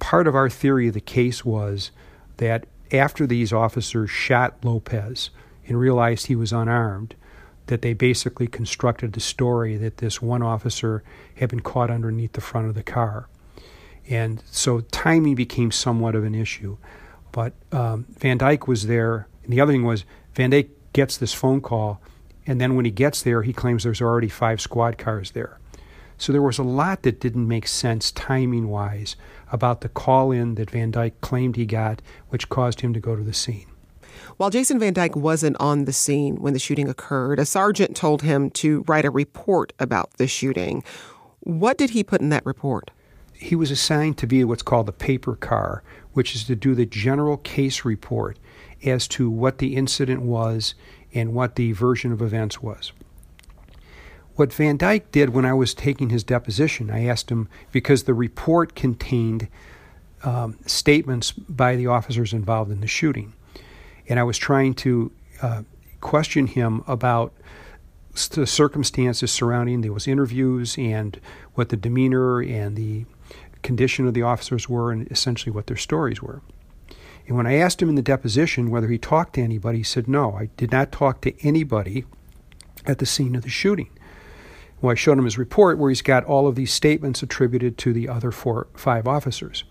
Part 0.00 0.26
of 0.26 0.34
our 0.34 0.50
theory 0.50 0.88
of 0.88 0.94
the 0.94 1.00
case 1.00 1.44
was 1.44 1.92
that 2.38 2.66
after 2.90 3.26
these 3.26 3.52
officers 3.52 4.10
shot 4.10 4.56
Lopez 4.64 5.30
and 5.66 5.78
realized 5.78 6.26
he 6.26 6.34
was 6.34 6.52
unarmed, 6.52 7.14
that 7.66 7.82
they 7.82 7.92
basically 7.92 8.48
constructed 8.48 9.12
the 9.12 9.20
story 9.20 9.76
that 9.76 9.98
this 9.98 10.20
one 10.20 10.42
officer 10.42 11.04
had 11.36 11.50
been 11.50 11.60
caught 11.60 11.90
underneath 11.90 12.32
the 12.32 12.40
front 12.40 12.66
of 12.66 12.74
the 12.74 12.82
car. 12.82 13.28
And 14.08 14.42
so 14.50 14.80
timing 14.80 15.36
became 15.36 15.70
somewhat 15.70 16.16
of 16.16 16.24
an 16.24 16.34
issue. 16.34 16.78
But 17.30 17.52
um, 17.70 18.06
Van 18.18 18.38
Dyke 18.38 18.66
was 18.66 18.88
there. 18.88 19.28
And 19.44 19.52
the 19.52 19.60
other 19.60 19.70
thing 19.70 19.84
was, 19.84 20.04
Van 20.34 20.50
Dyke 20.50 20.70
gets 20.92 21.16
this 21.16 21.32
phone 21.32 21.60
call, 21.60 22.00
and 22.46 22.60
then 22.60 22.74
when 22.74 22.84
he 22.84 22.90
gets 22.90 23.22
there, 23.22 23.42
he 23.42 23.52
claims 23.52 23.84
there's 23.84 24.02
already 24.02 24.28
five 24.28 24.60
squad 24.60 24.98
cars 24.98 25.30
there. 25.30 25.60
So 26.20 26.32
there 26.32 26.42
was 26.42 26.58
a 26.58 26.62
lot 26.62 27.02
that 27.04 27.18
didn't 27.18 27.48
make 27.48 27.66
sense 27.66 28.12
timing 28.12 28.68
wise 28.68 29.16
about 29.50 29.80
the 29.80 29.88
call 29.88 30.30
in 30.30 30.56
that 30.56 30.70
Van 30.70 30.90
Dyke 30.90 31.18
claimed 31.22 31.56
he 31.56 31.64
got, 31.64 32.02
which 32.28 32.50
caused 32.50 32.82
him 32.82 32.92
to 32.92 33.00
go 33.00 33.16
to 33.16 33.22
the 33.22 33.32
scene. 33.32 33.64
While 34.36 34.50
Jason 34.50 34.78
Van 34.78 34.92
Dyke 34.92 35.16
wasn't 35.16 35.56
on 35.58 35.86
the 35.86 35.94
scene 35.94 36.36
when 36.36 36.52
the 36.52 36.58
shooting 36.58 36.90
occurred, 36.90 37.38
a 37.38 37.46
sergeant 37.46 37.96
told 37.96 38.20
him 38.20 38.50
to 38.50 38.84
write 38.86 39.06
a 39.06 39.10
report 39.10 39.72
about 39.78 40.12
the 40.18 40.26
shooting. 40.26 40.84
What 41.40 41.78
did 41.78 41.90
he 41.90 42.04
put 42.04 42.20
in 42.20 42.28
that 42.28 42.44
report? 42.44 42.90
He 43.32 43.56
was 43.56 43.70
assigned 43.70 44.18
to 44.18 44.26
be 44.26 44.44
what's 44.44 44.60
called 44.60 44.88
the 44.88 44.92
paper 44.92 45.36
car, 45.36 45.82
which 46.12 46.34
is 46.34 46.44
to 46.44 46.54
do 46.54 46.74
the 46.74 46.84
general 46.84 47.38
case 47.38 47.86
report 47.86 48.38
as 48.84 49.08
to 49.08 49.30
what 49.30 49.56
the 49.56 49.74
incident 49.74 50.20
was 50.20 50.74
and 51.14 51.32
what 51.32 51.56
the 51.56 51.72
version 51.72 52.12
of 52.12 52.20
events 52.20 52.60
was. 52.60 52.92
What 54.40 54.54
Van 54.54 54.78
Dyke 54.78 55.12
did 55.12 55.34
when 55.34 55.44
I 55.44 55.52
was 55.52 55.74
taking 55.74 56.08
his 56.08 56.24
deposition, 56.24 56.90
I 56.90 57.04
asked 57.04 57.30
him 57.30 57.46
because 57.72 58.04
the 58.04 58.14
report 58.14 58.74
contained 58.74 59.48
um, 60.24 60.56
statements 60.64 61.30
by 61.30 61.76
the 61.76 61.88
officers 61.88 62.32
involved 62.32 62.70
in 62.70 62.80
the 62.80 62.86
shooting. 62.86 63.34
And 64.08 64.18
I 64.18 64.22
was 64.22 64.38
trying 64.38 64.72
to 64.76 65.12
uh, 65.42 65.62
question 66.00 66.46
him 66.46 66.82
about 66.86 67.34
the 68.30 68.46
circumstances 68.46 69.30
surrounding 69.30 69.82
those 69.82 70.08
interviews 70.08 70.78
and 70.78 71.20
what 71.52 71.68
the 71.68 71.76
demeanor 71.76 72.40
and 72.40 72.76
the 72.76 73.04
condition 73.62 74.06
of 74.06 74.14
the 74.14 74.22
officers 74.22 74.70
were 74.70 74.90
and 74.90 75.06
essentially 75.12 75.52
what 75.52 75.66
their 75.66 75.76
stories 75.76 76.22
were. 76.22 76.40
And 77.26 77.36
when 77.36 77.46
I 77.46 77.56
asked 77.56 77.82
him 77.82 77.90
in 77.90 77.94
the 77.94 78.00
deposition 78.00 78.70
whether 78.70 78.88
he 78.88 78.96
talked 78.96 79.34
to 79.34 79.42
anybody, 79.42 79.76
he 79.76 79.84
said, 79.84 80.08
No, 80.08 80.32
I 80.32 80.48
did 80.56 80.72
not 80.72 80.92
talk 80.92 81.20
to 81.20 81.46
anybody 81.46 82.06
at 82.86 83.00
the 83.00 83.04
scene 83.04 83.36
of 83.36 83.42
the 83.42 83.50
shooting. 83.50 83.90
Well, 84.80 84.92
I 84.92 84.94
showed 84.94 85.18
him 85.18 85.24
his 85.24 85.38
report 85.38 85.78
where 85.78 85.90
he's 85.90 86.02
got 86.02 86.24
all 86.24 86.46
of 86.46 86.54
these 86.54 86.72
statements 86.72 87.22
attributed 87.22 87.76
to 87.78 87.92
the 87.92 88.08
other 88.08 88.30
four, 88.30 88.68
five 88.74 89.06
officers. 89.06 89.64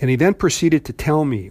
And 0.00 0.10
he 0.10 0.16
then 0.16 0.34
proceeded 0.34 0.84
to 0.86 0.92
tell 0.92 1.24
me 1.24 1.50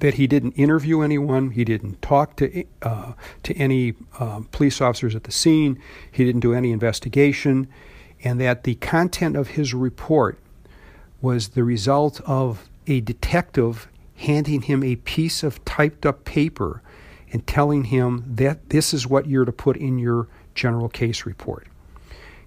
that 0.00 0.14
he 0.14 0.26
didn't 0.26 0.52
interview 0.52 1.00
anyone, 1.00 1.50
he 1.50 1.64
didn't 1.64 2.02
talk 2.02 2.36
to 2.36 2.64
uh, 2.82 3.12
to 3.42 3.54
any 3.54 3.94
uh, 4.18 4.40
police 4.52 4.80
officers 4.80 5.14
at 5.14 5.24
the 5.24 5.32
scene, 5.32 5.80
he 6.10 6.24
didn't 6.24 6.40
do 6.40 6.52
any 6.52 6.72
investigation, 6.72 7.68
and 8.22 8.40
that 8.40 8.64
the 8.64 8.74
content 8.76 9.36
of 9.36 9.48
his 9.48 9.72
report 9.72 10.38
was 11.22 11.48
the 11.48 11.64
result 11.64 12.20
of 12.26 12.68
a 12.86 13.00
detective 13.00 13.88
handing 14.16 14.62
him 14.62 14.82
a 14.82 14.96
piece 14.96 15.42
of 15.42 15.64
typed 15.64 16.04
up 16.04 16.24
paper 16.24 16.82
and 17.32 17.46
telling 17.46 17.84
him 17.84 18.24
that 18.26 18.70
this 18.70 18.94
is 18.94 19.06
what 19.06 19.26
you're 19.26 19.44
to 19.44 19.52
put 19.52 19.76
in 19.76 19.98
your 19.98 20.28
general 20.54 20.88
case 20.88 21.26
report. 21.26 21.66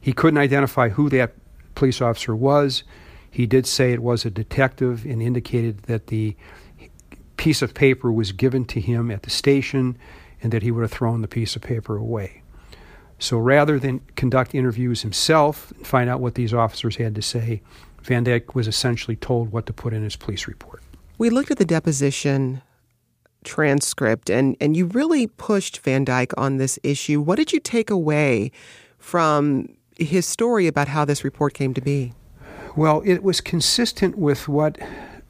He 0.01 0.13
couldn't 0.13 0.37
identify 0.37 0.89
who 0.89 1.09
that 1.09 1.33
police 1.75 2.01
officer 2.01 2.35
was. 2.35 2.83
He 3.31 3.45
did 3.45 3.67
say 3.67 3.93
it 3.93 4.01
was 4.01 4.25
a 4.25 4.29
detective 4.29 5.05
and 5.05 5.21
indicated 5.21 5.83
that 5.83 6.07
the 6.07 6.35
piece 7.37 7.61
of 7.61 7.73
paper 7.73 8.11
was 8.11 8.31
given 8.31 8.65
to 8.65 8.81
him 8.81 9.09
at 9.11 9.23
the 9.23 9.29
station 9.29 9.97
and 10.41 10.51
that 10.51 10.63
he 10.63 10.71
would 10.71 10.81
have 10.81 10.91
thrown 10.91 11.21
the 11.21 11.27
piece 11.27 11.55
of 11.55 11.61
paper 11.61 11.95
away. 11.95 12.41
So 13.17 13.37
rather 13.37 13.79
than 13.79 13.99
conduct 14.15 14.55
interviews 14.55 15.01
himself 15.01 15.71
and 15.71 15.85
find 15.85 16.09
out 16.09 16.21
what 16.21 16.35
these 16.35 16.53
officers 16.53 16.95
had 16.95 17.15
to 17.15 17.21
say, 17.21 17.61
Van 18.01 18.23
Dyke 18.23 18.55
was 18.55 18.67
essentially 18.67 19.15
told 19.15 19.51
what 19.51 19.65
to 19.65 19.73
put 19.73 19.93
in 19.93 20.03
his 20.03 20.15
police 20.15 20.47
report. 20.47 20.81
We 21.17 21.29
looked 21.29 21.51
at 21.51 21.57
the 21.57 21.65
deposition 21.65 22.61
transcript 23.43 24.29
and, 24.29 24.55
and 24.59 24.75
you 24.75 24.85
really 24.87 25.27
pushed 25.27 25.79
Van 25.79 26.05
Dyke 26.05 26.33
on 26.37 26.57
this 26.57 26.79
issue. 26.83 27.21
What 27.21 27.35
did 27.35 27.51
you 27.53 27.59
take 27.59 27.89
away 27.89 28.51
from 28.97 29.67
his 29.99 30.25
story 30.25 30.67
about 30.67 30.87
how 30.87 31.05
this 31.05 31.23
report 31.23 31.53
came 31.53 31.73
to 31.73 31.81
be? 31.81 32.13
Well, 32.75 33.01
it 33.05 33.23
was 33.23 33.41
consistent 33.41 34.17
with 34.17 34.47
what 34.47 34.77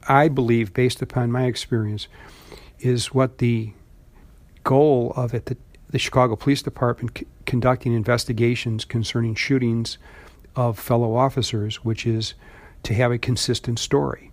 I 0.08 0.28
believe, 0.28 0.72
based 0.72 1.02
upon 1.02 1.32
my 1.32 1.44
experience, 1.44 2.08
is 2.78 3.12
what 3.12 3.38
the 3.38 3.72
goal 4.64 5.12
of 5.16 5.34
it, 5.34 5.46
the, 5.46 5.56
the 5.90 5.98
Chicago 5.98 6.36
Police 6.36 6.62
Department 6.62 7.18
c- 7.18 7.26
conducting 7.46 7.92
investigations 7.92 8.84
concerning 8.84 9.34
shootings 9.34 9.98
of 10.56 10.78
fellow 10.78 11.14
officers, 11.16 11.84
which 11.84 12.06
is 12.06 12.34
to 12.82 12.94
have 12.94 13.12
a 13.12 13.18
consistent 13.18 13.78
story. 13.78 14.32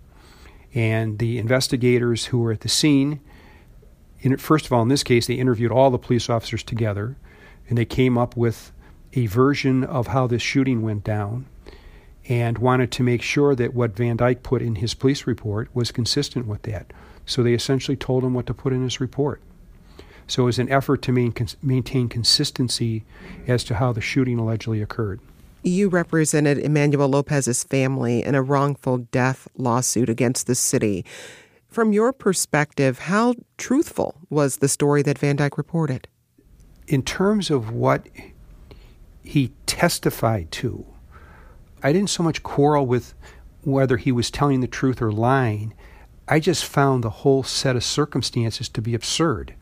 And 0.74 1.18
the 1.18 1.38
investigators 1.38 2.26
who 2.26 2.38
were 2.38 2.52
at 2.52 2.60
the 2.60 2.68
scene, 2.68 3.20
in, 4.20 4.36
first 4.36 4.66
of 4.66 4.72
all, 4.72 4.82
in 4.82 4.88
this 4.88 5.02
case, 5.02 5.26
they 5.26 5.34
interviewed 5.34 5.72
all 5.72 5.90
the 5.90 5.98
police 5.98 6.28
officers 6.28 6.62
together, 6.62 7.16
and 7.68 7.76
they 7.76 7.84
came 7.84 8.18
up 8.18 8.36
with 8.36 8.72
a 9.18 9.26
version 9.26 9.82
of 9.82 10.06
how 10.08 10.28
this 10.28 10.42
shooting 10.42 10.80
went 10.80 11.02
down 11.02 11.44
and 12.28 12.58
wanted 12.58 12.92
to 12.92 13.02
make 13.02 13.20
sure 13.20 13.56
that 13.56 13.74
what 13.74 13.96
Van 13.96 14.16
Dyke 14.16 14.44
put 14.44 14.62
in 14.62 14.76
his 14.76 14.94
police 14.94 15.26
report 15.26 15.68
was 15.74 15.90
consistent 15.90 16.46
with 16.46 16.62
that. 16.62 16.92
So 17.26 17.42
they 17.42 17.52
essentially 17.52 17.96
told 17.96 18.22
him 18.22 18.32
what 18.32 18.46
to 18.46 18.54
put 18.54 18.72
in 18.72 18.84
his 18.84 19.00
report. 19.00 19.42
So 20.28 20.42
it 20.42 20.46
was 20.46 20.60
an 20.60 20.70
effort 20.70 21.02
to 21.02 21.12
main, 21.12 21.34
maintain 21.62 22.08
consistency 22.08 23.04
as 23.48 23.64
to 23.64 23.74
how 23.74 23.92
the 23.92 24.00
shooting 24.00 24.38
allegedly 24.38 24.80
occurred. 24.82 25.20
You 25.64 25.88
represented 25.88 26.58
Emmanuel 26.58 27.08
Lopez's 27.08 27.64
family 27.64 28.22
in 28.22 28.36
a 28.36 28.42
wrongful 28.42 28.98
death 28.98 29.48
lawsuit 29.56 30.08
against 30.08 30.46
the 30.46 30.54
city. 30.54 31.04
From 31.66 31.92
your 31.92 32.12
perspective, 32.12 33.00
how 33.00 33.34
truthful 33.56 34.14
was 34.30 34.58
the 34.58 34.68
story 34.68 35.02
that 35.02 35.18
Van 35.18 35.34
Dyke 35.34 35.58
reported? 35.58 36.06
In 36.86 37.02
terms 37.02 37.50
of 37.50 37.72
what 37.72 38.06
he 39.28 39.52
testified 39.66 40.50
to, 40.50 40.86
I 41.82 41.92
didn't 41.92 42.08
so 42.08 42.22
much 42.22 42.42
quarrel 42.42 42.86
with 42.86 43.12
whether 43.62 43.98
he 43.98 44.10
was 44.10 44.30
telling 44.30 44.62
the 44.62 44.66
truth 44.66 45.02
or 45.02 45.12
lying. 45.12 45.74
I 46.26 46.40
just 46.40 46.64
found 46.64 47.04
the 47.04 47.10
whole 47.10 47.42
set 47.42 47.76
of 47.76 47.84
circumstances 47.84 48.70
to 48.70 48.80
be 48.80 48.94
absurd. 48.94 49.52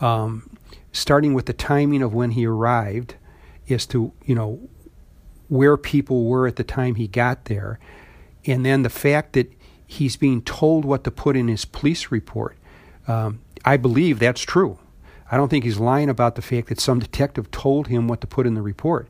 Um, 0.00 0.56
starting 0.92 1.34
with 1.34 1.44
the 1.44 1.52
timing 1.52 2.00
of 2.00 2.14
when 2.14 2.30
he 2.30 2.46
arrived, 2.46 3.16
as 3.68 3.84
to 3.88 4.12
you 4.24 4.34
know 4.34 4.66
where 5.48 5.76
people 5.76 6.24
were 6.24 6.46
at 6.46 6.56
the 6.56 6.64
time 6.64 6.94
he 6.94 7.06
got 7.06 7.44
there, 7.44 7.78
and 8.46 8.64
then 8.64 8.82
the 8.82 8.88
fact 8.88 9.34
that 9.34 9.52
he's 9.86 10.16
being 10.16 10.40
told 10.40 10.86
what 10.86 11.04
to 11.04 11.10
put 11.10 11.36
in 11.36 11.48
his 11.48 11.66
police 11.66 12.10
report. 12.10 12.56
Um, 13.06 13.40
I 13.62 13.76
believe 13.76 14.20
that's 14.20 14.40
true. 14.40 14.78
I 15.30 15.36
don't 15.36 15.48
think 15.48 15.64
he's 15.64 15.78
lying 15.78 16.08
about 16.08 16.34
the 16.34 16.42
fact 16.42 16.68
that 16.68 16.80
some 16.80 17.00
detective 17.00 17.50
told 17.50 17.88
him 17.88 18.08
what 18.08 18.20
to 18.20 18.26
put 18.26 18.46
in 18.46 18.54
the 18.54 18.62
report. 18.62 19.08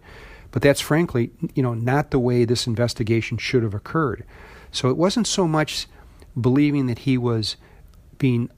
But 0.50 0.62
that's 0.62 0.80
frankly, 0.80 1.30
you 1.54 1.62
know, 1.62 1.74
not 1.74 2.10
the 2.10 2.18
way 2.18 2.44
this 2.44 2.66
investigation 2.66 3.36
should 3.36 3.62
have 3.62 3.74
occurred. 3.74 4.24
So 4.70 4.88
it 4.88 4.96
wasn't 4.96 5.26
so 5.26 5.46
much 5.46 5.86
believing 6.40 6.86
that 6.86 7.00
he 7.00 7.18
was 7.18 7.56
being 8.18 8.50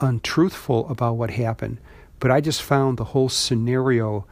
untruthful 0.00 0.88
about 0.88 1.16
what 1.16 1.30
happened, 1.30 1.78
but 2.20 2.30
I 2.30 2.40
just 2.40 2.62
found 2.62 2.96
the 2.96 3.04
whole 3.04 3.28
scenario 3.28 4.26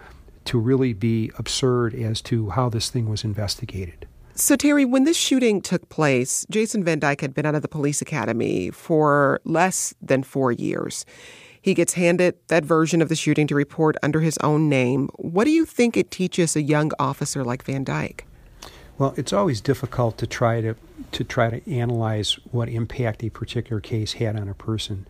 to 0.46 0.58
really 0.58 0.92
be 0.92 1.30
absurd 1.38 1.94
as 1.94 2.22
to 2.22 2.50
how 2.50 2.68
this 2.68 2.88
thing 2.88 3.08
was 3.08 3.24
investigated. 3.24 4.06
So, 4.34 4.54
Terry, 4.54 4.84
when 4.84 5.04
this 5.04 5.16
shooting 5.16 5.62
took 5.62 5.88
place, 5.88 6.46
Jason 6.50 6.84
Van 6.84 6.98
Dyke 6.98 7.22
had 7.22 7.34
been 7.34 7.46
out 7.46 7.54
of 7.54 7.62
the 7.62 7.68
police 7.68 8.02
academy 8.02 8.70
for 8.70 9.40
less 9.44 9.94
than 10.00 10.22
four 10.22 10.52
years. 10.52 11.06
He 11.66 11.74
gets 11.74 11.94
handed 11.94 12.36
that 12.46 12.64
version 12.64 13.02
of 13.02 13.08
the 13.08 13.16
shooting 13.16 13.48
to 13.48 13.54
report 13.56 13.96
under 14.00 14.20
his 14.20 14.38
own 14.38 14.68
name. 14.68 15.08
What 15.16 15.46
do 15.46 15.50
you 15.50 15.64
think 15.64 15.96
it 15.96 16.12
teaches 16.12 16.54
a 16.54 16.62
young 16.62 16.92
officer 17.00 17.42
like 17.42 17.64
Van 17.64 17.82
Dyke? 17.82 18.24
Well, 18.98 19.14
it's 19.16 19.32
always 19.32 19.60
difficult 19.60 20.16
to 20.18 20.28
try 20.28 20.60
to 20.60 20.76
to 21.10 21.24
try 21.24 21.50
to 21.50 21.68
analyze 21.68 22.34
what 22.52 22.68
impact 22.68 23.24
a 23.24 23.30
particular 23.30 23.80
case 23.80 24.12
had 24.12 24.38
on 24.38 24.48
a 24.48 24.54
person. 24.54 25.08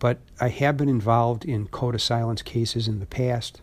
But 0.00 0.18
I 0.40 0.48
have 0.48 0.76
been 0.76 0.88
involved 0.88 1.44
in 1.44 1.68
code 1.68 1.94
of 1.94 2.02
silence 2.02 2.42
cases 2.42 2.88
in 2.88 2.98
the 2.98 3.06
past. 3.06 3.60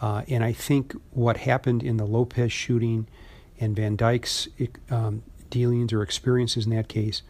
Uh, 0.00 0.22
and 0.28 0.42
I 0.42 0.54
think 0.54 0.94
what 1.10 1.36
happened 1.36 1.82
in 1.82 1.98
the 1.98 2.06
Lopez 2.06 2.52
shooting 2.52 3.06
and 3.60 3.76
Van 3.76 3.96
Dyke's 3.96 4.48
um, 4.90 5.22
dealings 5.50 5.92
or 5.92 6.02
experiences 6.02 6.64
in 6.64 6.74
that 6.74 6.88
case 6.88 7.20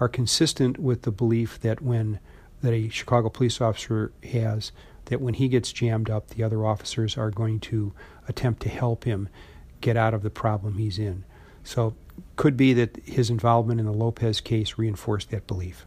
are 0.00 0.08
consistent 0.08 0.78
with 0.78 1.02
the 1.02 1.12
belief 1.12 1.60
that 1.60 1.82
when 1.82 2.18
that 2.62 2.72
a 2.72 2.88
Chicago 2.88 3.28
police 3.28 3.60
officer 3.60 4.12
has 4.22 4.72
that 5.06 5.20
when 5.20 5.34
he 5.34 5.48
gets 5.48 5.72
jammed 5.72 6.08
up, 6.08 6.28
the 6.30 6.42
other 6.42 6.64
officers 6.64 7.16
are 7.16 7.30
going 7.30 7.60
to 7.60 7.92
attempt 8.28 8.62
to 8.62 8.68
help 8.68 9.04
him 9.04 9.28
get 9.80 9.96
out 9.96 10.14
of 10.14 10.22
the 10.22 10.30
problem 10.30 10.78
he's 10.78 10.98
in. 10.98 11.24
So, 11.64 11.94
could 12.36 12.56
be 12.56 12.72
that 12.74 12.96
his 13.04 13.30
involvement 13.30 13.80
in 13.80 13.86
the 13.86 13.92
Lopez 13.92 14.40
case 14.40 14.78
reinforced 14.78 15.30
that 15.30 15.46
belief. 15.46 15.86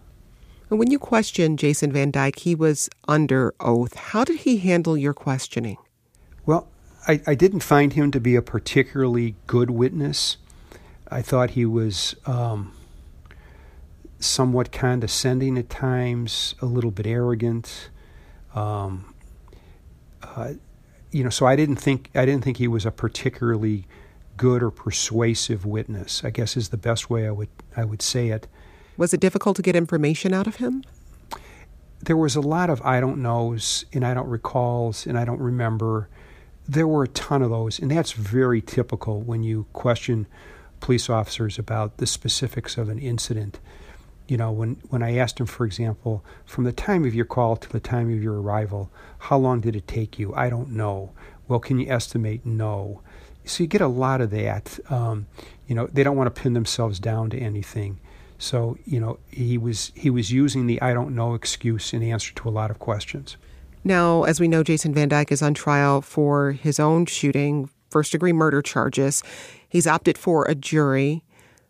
And 0.69 0.79
when 0.79 0.89
you 0.89 0.99
questioned 0.99 1.59
Jason 1.59 1.91
Van 1.91 2.11
Dyke, 2.11 2.39
he 2.39 2.55
was 2.55 2.89
under 3.07 3.53
oath. 3.59 3.95
How 3.95 4.23
did 4.23 4.41
he 4.41 4.57
handle 4.57 4.97
your 4.97 5.13
questioning? 5.13 5.77
Well, 6.45 6.67
I, 7.07 7.21
I 7.27 7.35
didn't 7.35 7.59
find 7.59 7.93
him 7.93 8.11
to 8.11 8.19
be 8.19 8.35
a 8.35 8.41
particularly 8.41 9.35
good 9.47 9.69
witness. 9.69 10.37
I 11.09 11.21
thought 11.21 11.51
he 11.51 11.65
was 11.65 12.15
um, 12.25 12.73
somewhat 14.19 14.71
condescending 14.71 15.57
at 15.57 15.69
times, 15.69 16.55
a 16.61 16.65
little 16.65 16.91
bit 16.91 17.05
arrogant. 17.05 17.89
Um, 18.53 19.13
uh, 20.23 20.53
you 21.11 21.23
know, 21.23 21.29
so 21.29 21.45
I 21.45 21.55
didn't 21.55 21.77
think 21.77 22.09
I 22.15 22.25
didn't 22.25 22.43
think 22.43 22.57
he 22.57 22.67
was 22.67 22.85
a 22.85 22.91
particularly 22.91 23.85
good 24.37 24.61
or 24.61 24.71
persuasive 24.71 25.65
witness. 25.65 26.23
I 26.23 26.29
guess 26.29 26.57
is 26.57 26.69
the 26.69 26.77
best 26.77 27.09
way 27.09 27.27
I 27.27 27.31
would 27.31 27.49
I 27.75 27.85
would 27.85 28.01
say 28.01 28.29
it. 28.29 28.47
Was 28.97 29.13
it 29.13 29.19
difficult 29.19 29.55
to 29.57 29.61
get 29.61 29.75
information 29.75 30.33
out 30.33 30.47
of 30.47 30.57
him? 30.57 30.83
There 32.01 32.17
was 32.17 32.35
a 32.35 32.41
lot 32.41 32.69
of 32.69 32.81
I 32.81 32.99
don't 32.99 33.21
knows 33.21 33.85
and 33.93 34.05
I 34.05 34.13
don't 34.13 34.27
recalls 34.27 35.05
and 35.05 35.17
I 35.17 35.25
don't 35.25 35.39
remember. 35.39 36.09
There 36.67 36.87
were 36.87 37.03
a 37.03 37.07
ton 37.07 37.43
of 37.43 37.51
those, 37.51 37.77
and 37.77 37.91
that's 37.91 38.13
very 38.13 38.61
typical 38.61 39.21
when 39.21 39.43
you 39.43 39.67
question 39.71 40.25
police 40.79 41.09
officers 41.09 41.59
about 41.59 41.97
the 41.97 42.07
specifics 42.07 42.77
of 42.77 42.89
an 42.89 42.99
incident. 42.99 43.59
You 44.27 44.37
know, 44.37 44.51
when, 44.51 44.77
when 44.89 45.03
I 45.03 45.17
asked 45.17 45.39
him, 45.39 45.45
for 45.45 45.65
example, 45.65 46.23
from 46.45 46.63
the 46.63 46.71
time 46.71 47.05
of 47.05 47.13
your 47.13 47.25
call 47.25 47.55
to 47.57 47.69
the 47.69 47.79
time 47.79 48.11
of 48.11 48.23
your 48.23 48.41
arrival, 48.41 48.91
how 49.19 49.37
long 49.37 49.61
did 49.61 49.75
it 49.75 49.87
take 49.87 50.17
you? 50.17 50.33
I 50.33 50.49
don't 50.49 50.71
know. 50.71 51.11
Well, 51.47 51.59
can 51.59 51.79
you 51.79 51.91
estimate? 51.91 52.45
No. 52.45 53.01
So 53.45 53.63
you 53.63 53.67
get 53.67 53.81
a 53.81 53.87
lot 53.87 54.21
of 54.21 54.31
that. 54.31 54.79
Um, 54.89 55.27
you 55.67 55.75
know, 55.75 55.87
they 55.87 56.03
don't 56.03 56.17
want 56.17 56.33
to 56.33 56.41
pin 56.41 56.53
themselves 56.53 56.99
down 56.99 57.29
to 57.31 57.37
anything. 57.37 57.99
So 58.37 58.77
you 58.85 58.99
know, 58.99 59.19
he 59.29 59.57
was 59.57 59.91
he 59.95 60.09
was 60.09 60.31
using 60.31 60.67
the 60.67 60.81
I 60.81 60.93
don't 60.93 61.15
know 61.15 61.33
excuse 61.33 61.93
in 61.93 62.03
answer 62.03 62.33
to 62.33 62.49
a 62.49 62.51
lot 62.51 62.71
of 62.71 62.79
questions. 62.79 63.37
Now, 63.83 64.23
as 64.23 64.39
we 64.39 64.47
know, 64.47 64.63
Jason 64.63 64.93
Van 64.93 65.09
Dyke 65.09 65.31
is 65.31 65.41
on 65.41 65.53
trial 65.53 66.01
for 66.01 66.53
his 66.53 66.79
own 66.79 67.05
shooting, 67.05 67.69
first 67.89 68.11
degree 68.11 68.33
murder 68.33 68.61
charges. 68.61 69.23
He's 69.69 69.87
opted 69.87 70.17
for 70.17 70.45
a 70.45 70.55
jury. 70.55 71.23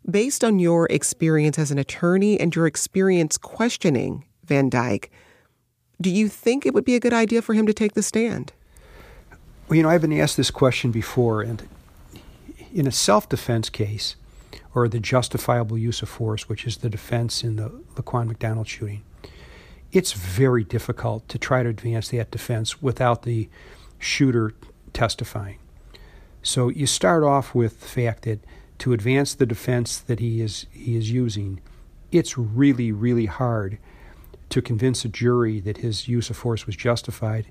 Based 0.09 0.43
on 0.43 0.59
your 0.59 0.85
experience 0.91 1.57
as 1.57 1.71
an 1.71 1.79
attorney 1.79 2.39
and 2.39 2.55
your 2.55 2.67
experience 2.67 3.37
questioning 3.37 4.25
Van 4.43 4.69
Dyke, 4.69 5.09
do 5.99 6.11
you 6.11 6.29
think 6.29 6.65
it 6.65 6.73
would 6.73 6.85
be 6.85 6.95
a 6.95 6.99
good 6.99 7.13
idea 7.13 7.41
for 7.41 7.53
him 7.53 7.65
to 7.65 7.73
take 7.73 7.93
the 7.93 8.03
stand? 8.03 8.53
Well, 9.67 9.77
you 9.77 9.83
know, 9.83 9.89
I've 9.89 10.01
been 10.01 10.13
asked 10.13 10.37
this 10.37 10.51
question 10.51 10.91
before, 10.91 11.41
and 11.41 11.67
in 12.71 12.85
a 12.85 12.91
self 12.91 13.27
defense 13.27 13.69
case, 13.69 14.15
or 14.75 14.87
the 14.87 14.99
justifiable 14.99 15.77
use 15.77 16.01
of 16.03 16.09
force, 16.09 16.47
which 16.47 16.67
is 16.67 16.77
the 16.77 16.89
defense 16.89 17.43
in 17.43 17.55
the 17.55 17.69
Laquan 17.95 18.27
McDonald 18.27 18.67
shooting, 18.67 19.03
it's 19.91 20.11
very 20.11 20.63
difficult 20.63 21.27
to 21.29 21.39
try 21.39 21.63
to 21.63 21.69
advance 21.69 22.09
that 22.09 22.29
defense 22.29 22.81
without 22.81 23.23
the 23.23 23.49
shooter 23.97 24.51
testifying. 24.93 25.57
So 26.43 26.69
you 26.69 26.85
start 26.85 27.23
off 27.23 27.55
with 27.55 27.79
the 27.79 27.87
fact 27.87 28.23
that 28.23 28.39
to 28.79 28.93
advance 28.93 29.33
the 29.33 29.45
defense 29.45 29.99
that 29.99 30.19
he 30.19 30.41
is 30.41 30.65
he 30.71 30.95
is 30.95 31.11
using, 31.11 31.61
it's 32.11 32.37
really 32.37 32.91
really 32.91 33.25
hard 33.25 33.77
to 34.49 34.61
convince 34.61 35.03
a 35.03 35.09
jury 35.09 35.59
that 35.59 35.77
his 35.77 36.07
use 36.07 36.29
of 36.29 36.37
force 36.37 36.65
was 36.65 36.75
justified 36.75 37.47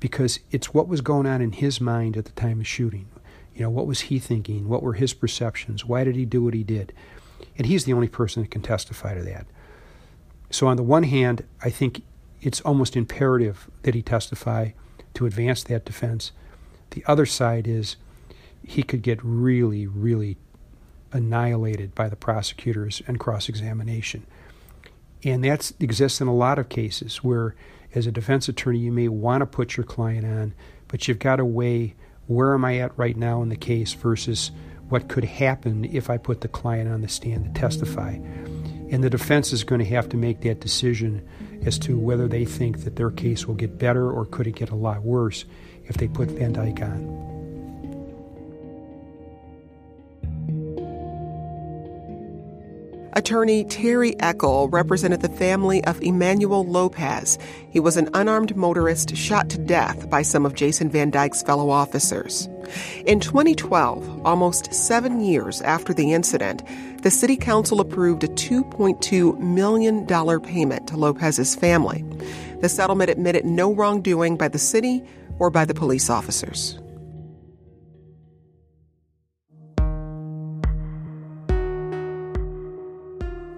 because 0.00 0.40
it's 0.50 0.74
what 0.74 0.88
was 0.88 1.00
going 1.00 1.26
on 1.26 1.40
in 1.40 1.52
his 1.52 1.80
mind 1.80 2.16
at 2.16 2.24
the 2.24 2.32
time 2.32 2.60
of 2.60 2.66
shooting. 2.66 3.08
You 3.54 3.62
know, 3.62 3.70
what 3.70 3.86
was 3.86 4.00
he 4.00 4.18
thinking? 4.18 4.68
What 4.68 4.82
were 4.82 4.94
his 4.94 5.14
perceptions? 5.14 5.84
Why 5.84 6.02
did 6.04 6.16
he 6.16 6.24
do 6.24 6.42
what 6.42 6.54
he 6.54 6.64
did? 6.64 6.92
And 7.56 7.66
he's 7.66 7.84
the 7.84 7.92
only 7.92 8.08
person 8.08 8.42
that 8.42 8.50
can 8.50 8.62
testify 8.62 9.14
to 9.14 9.22
that. 9.22 9.46
So, 10.50 10.66
on 10.66 10.76
the 10.76 10.82
one 10.82 11.04
hand, 11.04 11.44
I 11.62 11.70
think 11.70 12.02
it's 12.40 12.60
almost 12.60 12.96
imperative 12.96 13.70
that 13.82 13.94
he 13.94 14.02
testify 14.02 14.70
to 15.14 15.26
advance 15.26 15.62
that 15.64 15.84
defense. 15.84 16.32
The 16.90 17.04
other 17.06 17.26
side 17.26 17.66
is 17.66 17.96
he 18.66 18.82
could 18.82 19.02
get 19.02 19.18
really, 19.22 19.86
really 19.86 20.36
annihilated 21.12 21.94
by 21.94 22.08
the 22.08 22.16
prosecutors 22.16 23.02
and 23.06 23.20
cross 23.20 23.48
examination. 23.48 24.26
And 25.22 25.44
that 25.44 25.72
exists 25.80 26.20
in 26.20 26.28
a 26.28 26.34
lot 26.34 26.58
of 26.58 26.68
cases 26.68 27.18
where, 27.18 27.54
as 27.94 28.06
a 28.06 28.12
defense 28.12 28.48
attorney, 28.48 28.80
you 28.80 28.92
may 28.92 29.08
want 29.08 29.40
to 29.40 29.46
put 29.46 29.76
your 29.76 29.84
client 29.84 30.26
on, 30.26 30.54
but 30.88 31.06
you've 31.06 31.18
got 31.18 31.36
to 31.36 31.44
weigh 31.44 31.94
where 32.26 32.54
am 32.54 32.64
I 32.64 32.78
at 32.78 32.98
right 32.98 33.16
now 33.16 33.42
in 33.42 33.48
the 33.48 33.56
case 33.56 33.92
versus 33.92 34.50
what 34.88 35.08
could 35.08 35.24
happen 35.24 35.84
if 35.84 36.10
I 36.10 36.18
put 36.18 36.40
the 36.40 36.48
client 36.48 36.90
on 36.90 37.00
the 37.00 37.08
stand 37.08 37.44
to 37.44 37.60
testify. 37.60 38.18
And 38.90 39.02
the 39.02 39.10
defense 39.10 39.52
is 39.52 39.64
going 39.64 39.80
to 39.80 39.86
have 39.86 40.08
to 40.10 40.16
make 40.16 40.42
that 40.42 40.60
decision 40.60 41.26
as 41.64 41.78
to 41.80 41.98
whether 41.98 42.28
they 42.28 42.44
think 42.44 42.84
that 42.84 42.96
their 42.96 43.10
case 43.10 43.46
will 43.46 43.54
get 43.54 43.78
better 43.78 44.10
or 44.10 44.26
could 44.26 44.46
it 44.46 44.54
get 44.54 44.70
a 44.70 44.76
lot 44.76 45.02
worse 45.02 45.44
if 45.84 45.96
they 45.96 46.08
put 46.08 46.30
Van 46.30 46.52
Dyke 46.52 46.82
on. 46.82 47.33
Attorney 53.16 53.64
Terry 53.64 54.12
Ekl 54.14 54.72
represented 54.72 55.22
the 55.22 55.28
family 55.28 55.82
of 55.84 56.02
Emmanuel 56.02 56.64
Lopez. 56.64 57.38
He 57.70 57.78
was 57.78 57.96
an 57.96 58.08
unarmed 58.12 58.56
motorist 58.56 59.16
shot 59.16 59.48
to 59.50 59.58
death 59.58 60.10
by 60.10 60.22
some 60.22 60.44
of 60.44 60.54
Jason 60.54 60.90
Van 60.90 61.10
Dyke's 61.10 61.42
fellow 61.42 61.70
officers. 61.70 62.48
In 63.06 63.20
2012, 63.20 64.26
almost 64.26 64.74
seven 64.74 65.20
years 65.20 65.62
after 65.62 65.94
the 65.94 66.12
incident, 66.12 66.62
the 67.02 67.10
City 67.10 67.36
Council 67.36 67.80
approved 67.80 68.24
a 68.24 68.28
$2.2 68.28 69.38
million 69.38 70.06
payment 70.40 70.88
to 70.88 70.96
Lopez's 70.96 71.54
family. 71.54 72.04
The 72.60 72.68
settlement 72.68 73.10
admitted 73.10 73.44
no 73.44 73.72
wrongdoing 73.72 74.36
by 74.36 74.48
the 74.48 74.58
city 74.58 75.04
or 75.38 75.50
by 75.50 75.64
the 75.64 75.74
police 75.74 76.10
officers. 76.10 76.80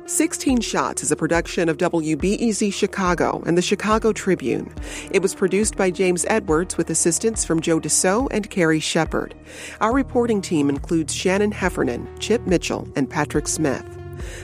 16 0.07 0.61
Shots 0.61 1.03
is 1.03 1.11
a 1.11 1.16
production 1.16 1.69
of 1.69 1.79
WBEZ 1.79 2.73
Chicago 2.73 3.42
and 3.45 3.59
the 3.59 3.62
Chicago 3.62 4.12
Tribune. 4.12 4.73
It 5.11 5.21
was 5.21 5.35
produced 5.35 5.77
by 5.77 5.90
James 5.90 6.25
Edwards 6.29 6.77
with 6.77 6.90
assistance 6.90 7.45
from 7.45 7.61
Joe 7.61 7.81
DeCeault 7.81 8.29
and 8.31 8.49
Carrie 8.49 8.79
Shepherd. 8.79 9.35
Our 9.81 9.92
reporting 9.92 10.40
team 10.40 10.71
includes 10.71 11.12
Shannon 11.12 11.51
Heffernan, 11.51 12.09
Chip 12.21 12.47
Mitchell, 12.47 12.88
and 12.95 13.11
Patrick 13.11 13.49
Smith. 13.49 13.85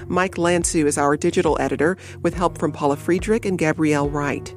Mike 0.09 0.35
Lansu 0.35 0.85
is 0.85 0.99
our 0.99 1.17
digital 1.17 1.57
editor 1.61 1.97
with 2.23 2.35
help 2.35 2.59
from 2.59 2.73
Paula 2.73 2.97
Friedrich 2.97 3.45
and 3.45 3.57
Gabrielle 3.57 4.11
Wright. 4.11 4.53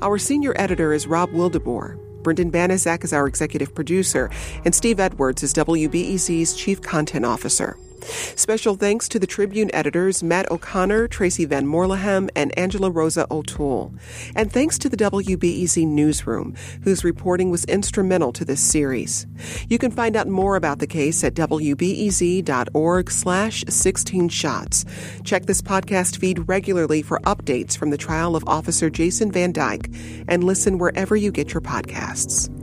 Our 0.00 0.16
senior 0.16 0.54
editor 0.56 0.94
is 0.94 1.06
Rob 1.06 1.32
Wildeboer. 1.32 1.98
Brendan 2.22 2.50
Banaszak 2.50 3.04
is 3.04 3.12
our 3.12 3.26
executive 3.26 3.74
producer, 3.74 4.30
and 4.64 4.74
Steve 4.74 5.00
Edwards 5.00 5.42
is 5.42 5.52
WBEZ's 5.52 6.54
chief 6.54 6.80
content 6.80 7.26
officer. 7.26 7.76
Special 8.06 8.76
thanks 8.76 9.08
to 9.08 9.18
the 9.18 9.26
Tribune 9.26 9.70
editors 9.74 10.22
Matt 10.22 10.50
O'Connor, 10.50 11.08
Tracy 11.08 11.44
Van 11.44 11.66
Moorlehem, 11.66 12.28
and 12.34 12.56
Angela 12.58 12.90
Rozas 12.90 13.26
O'Toole. 13.30 13.92
And 14.34 14.52
thanks 14.52 14.78
to 14.78 14.88
the 14.88 14.96
WBEZ 14.96 15.86
Newsroom, 15.86 16.54
whose 16.82 17.04
reporting 17.04 17.50
was 17.50 17.64
instrumental 17.64 18.32
to 18.32 18.44
this 18.44 18.60
series. 18.60 19.26
You 19.68 19.78
can 19.78 19.90
find 19.90 20.16
out 20.16 20.28
more 20.28 20.56
about 20.56 20.78
the 20.78 20.86
case 20.86 21.22
at 21.24 21.34
wbez.org 21.34 23.10
slash 23.10 23.64
16 23.68 24.28
shots. 24.28 24.84
Check 25.24 25.46
this 25.46 25.62
podcast 25.62 26.18
feed 26.18 26.48
regularly 26.48 27.02
for 27.02 27.18
updates 27.20 27.76
from 27.76 27.90
the 27.90 27.98
trial 27.98 28.36
of 28.36 28.46
Officer 28.46 28.90
Jason 28.90 29.32
Van 29.32 29.52
Dyke 29.52 29.90
and 30.28 30.44
listen 30.44 30.78
wherever 30.78 31.16
you 31.16 31.30
get 31.30 31.52
your 31.52 31.60
podcasts. 31.60 32.55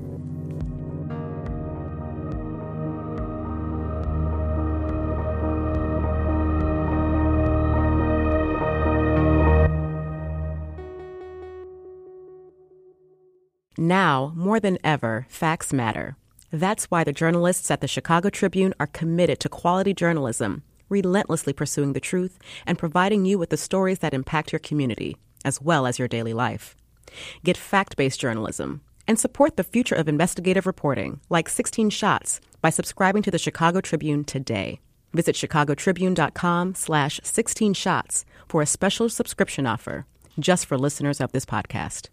Now, 13.84 14.32
more 14.34 14.62
than 14.62 14.78
ever, 14.82 15.26
facts 15.28 15.74
matter. 15.74 16.16
That's 16.52 16.86
why 16.86 17.04
the 17.04 17.12
journalists 17.12 17.70
at 17.70 17.82
the 17.82 17.88
Chicago 17.90 18.30
Tribune 18.30 18.74
are 18.80 18.88
committed 18.88 19.42
to 19.42 19.50
quality 19.50 19.94
journalism, 19.94 20.64
relentlessly 20.88 21.52
pursuing 21.52 21.92
the 21.92 22.00
truth 22.00 22.40
and 22.66 22.80
providing 22.80 23.26
you 23.26 23.38
with 23.38 23.50
the 23.50 23.58
stories 23.58 24.00
that 24.00 24.14
impact 24.14 24.54
your 24.54 24.60
community, 24.60 25.18
as 25.44 25.60
well 25.60 25.86
as 25.86 26.00
your 26.00 26.08
daily 26.08 26.32
life. 26.32 26.78
Get 27.44 27.58
fact 27.58 27.98
based 27.98 28.22
journalism, 28.22 28.80
and 29.06 29.20
support 29.20 29.58
the 29.58 29.66
future 29.66 29.96
of 29.96 30.08
investigative 30.08 30.66
reporting, 30.66 31.20
like 31.30 31.50
16 31.50 31.90
Shots, 31.90 32.40
by 32.62 32.70
subscribing 32.70 33.24
to 33.24 33.32
the 33.32 33.38
Chicago 33.38 33.82
Tribune 33.82 34.24
today. 34.24 34.80
Visit 35.12 35.36
chicagotribune.com 35.36 36.76
slash 36.76 37.20
16 37.22 37.74
shots 37.74 38.24
for 38.48 38.62
a 38.62 38.66
special 38.66 39.10
subscription 39.10 39.68
offer 39.68 40.06
just 40.40 40.68
for 40.68 40.78
listeners 40.78 41.20
of 41.20 41.34
this 41.34 41.46
podcast. 41.46 42.08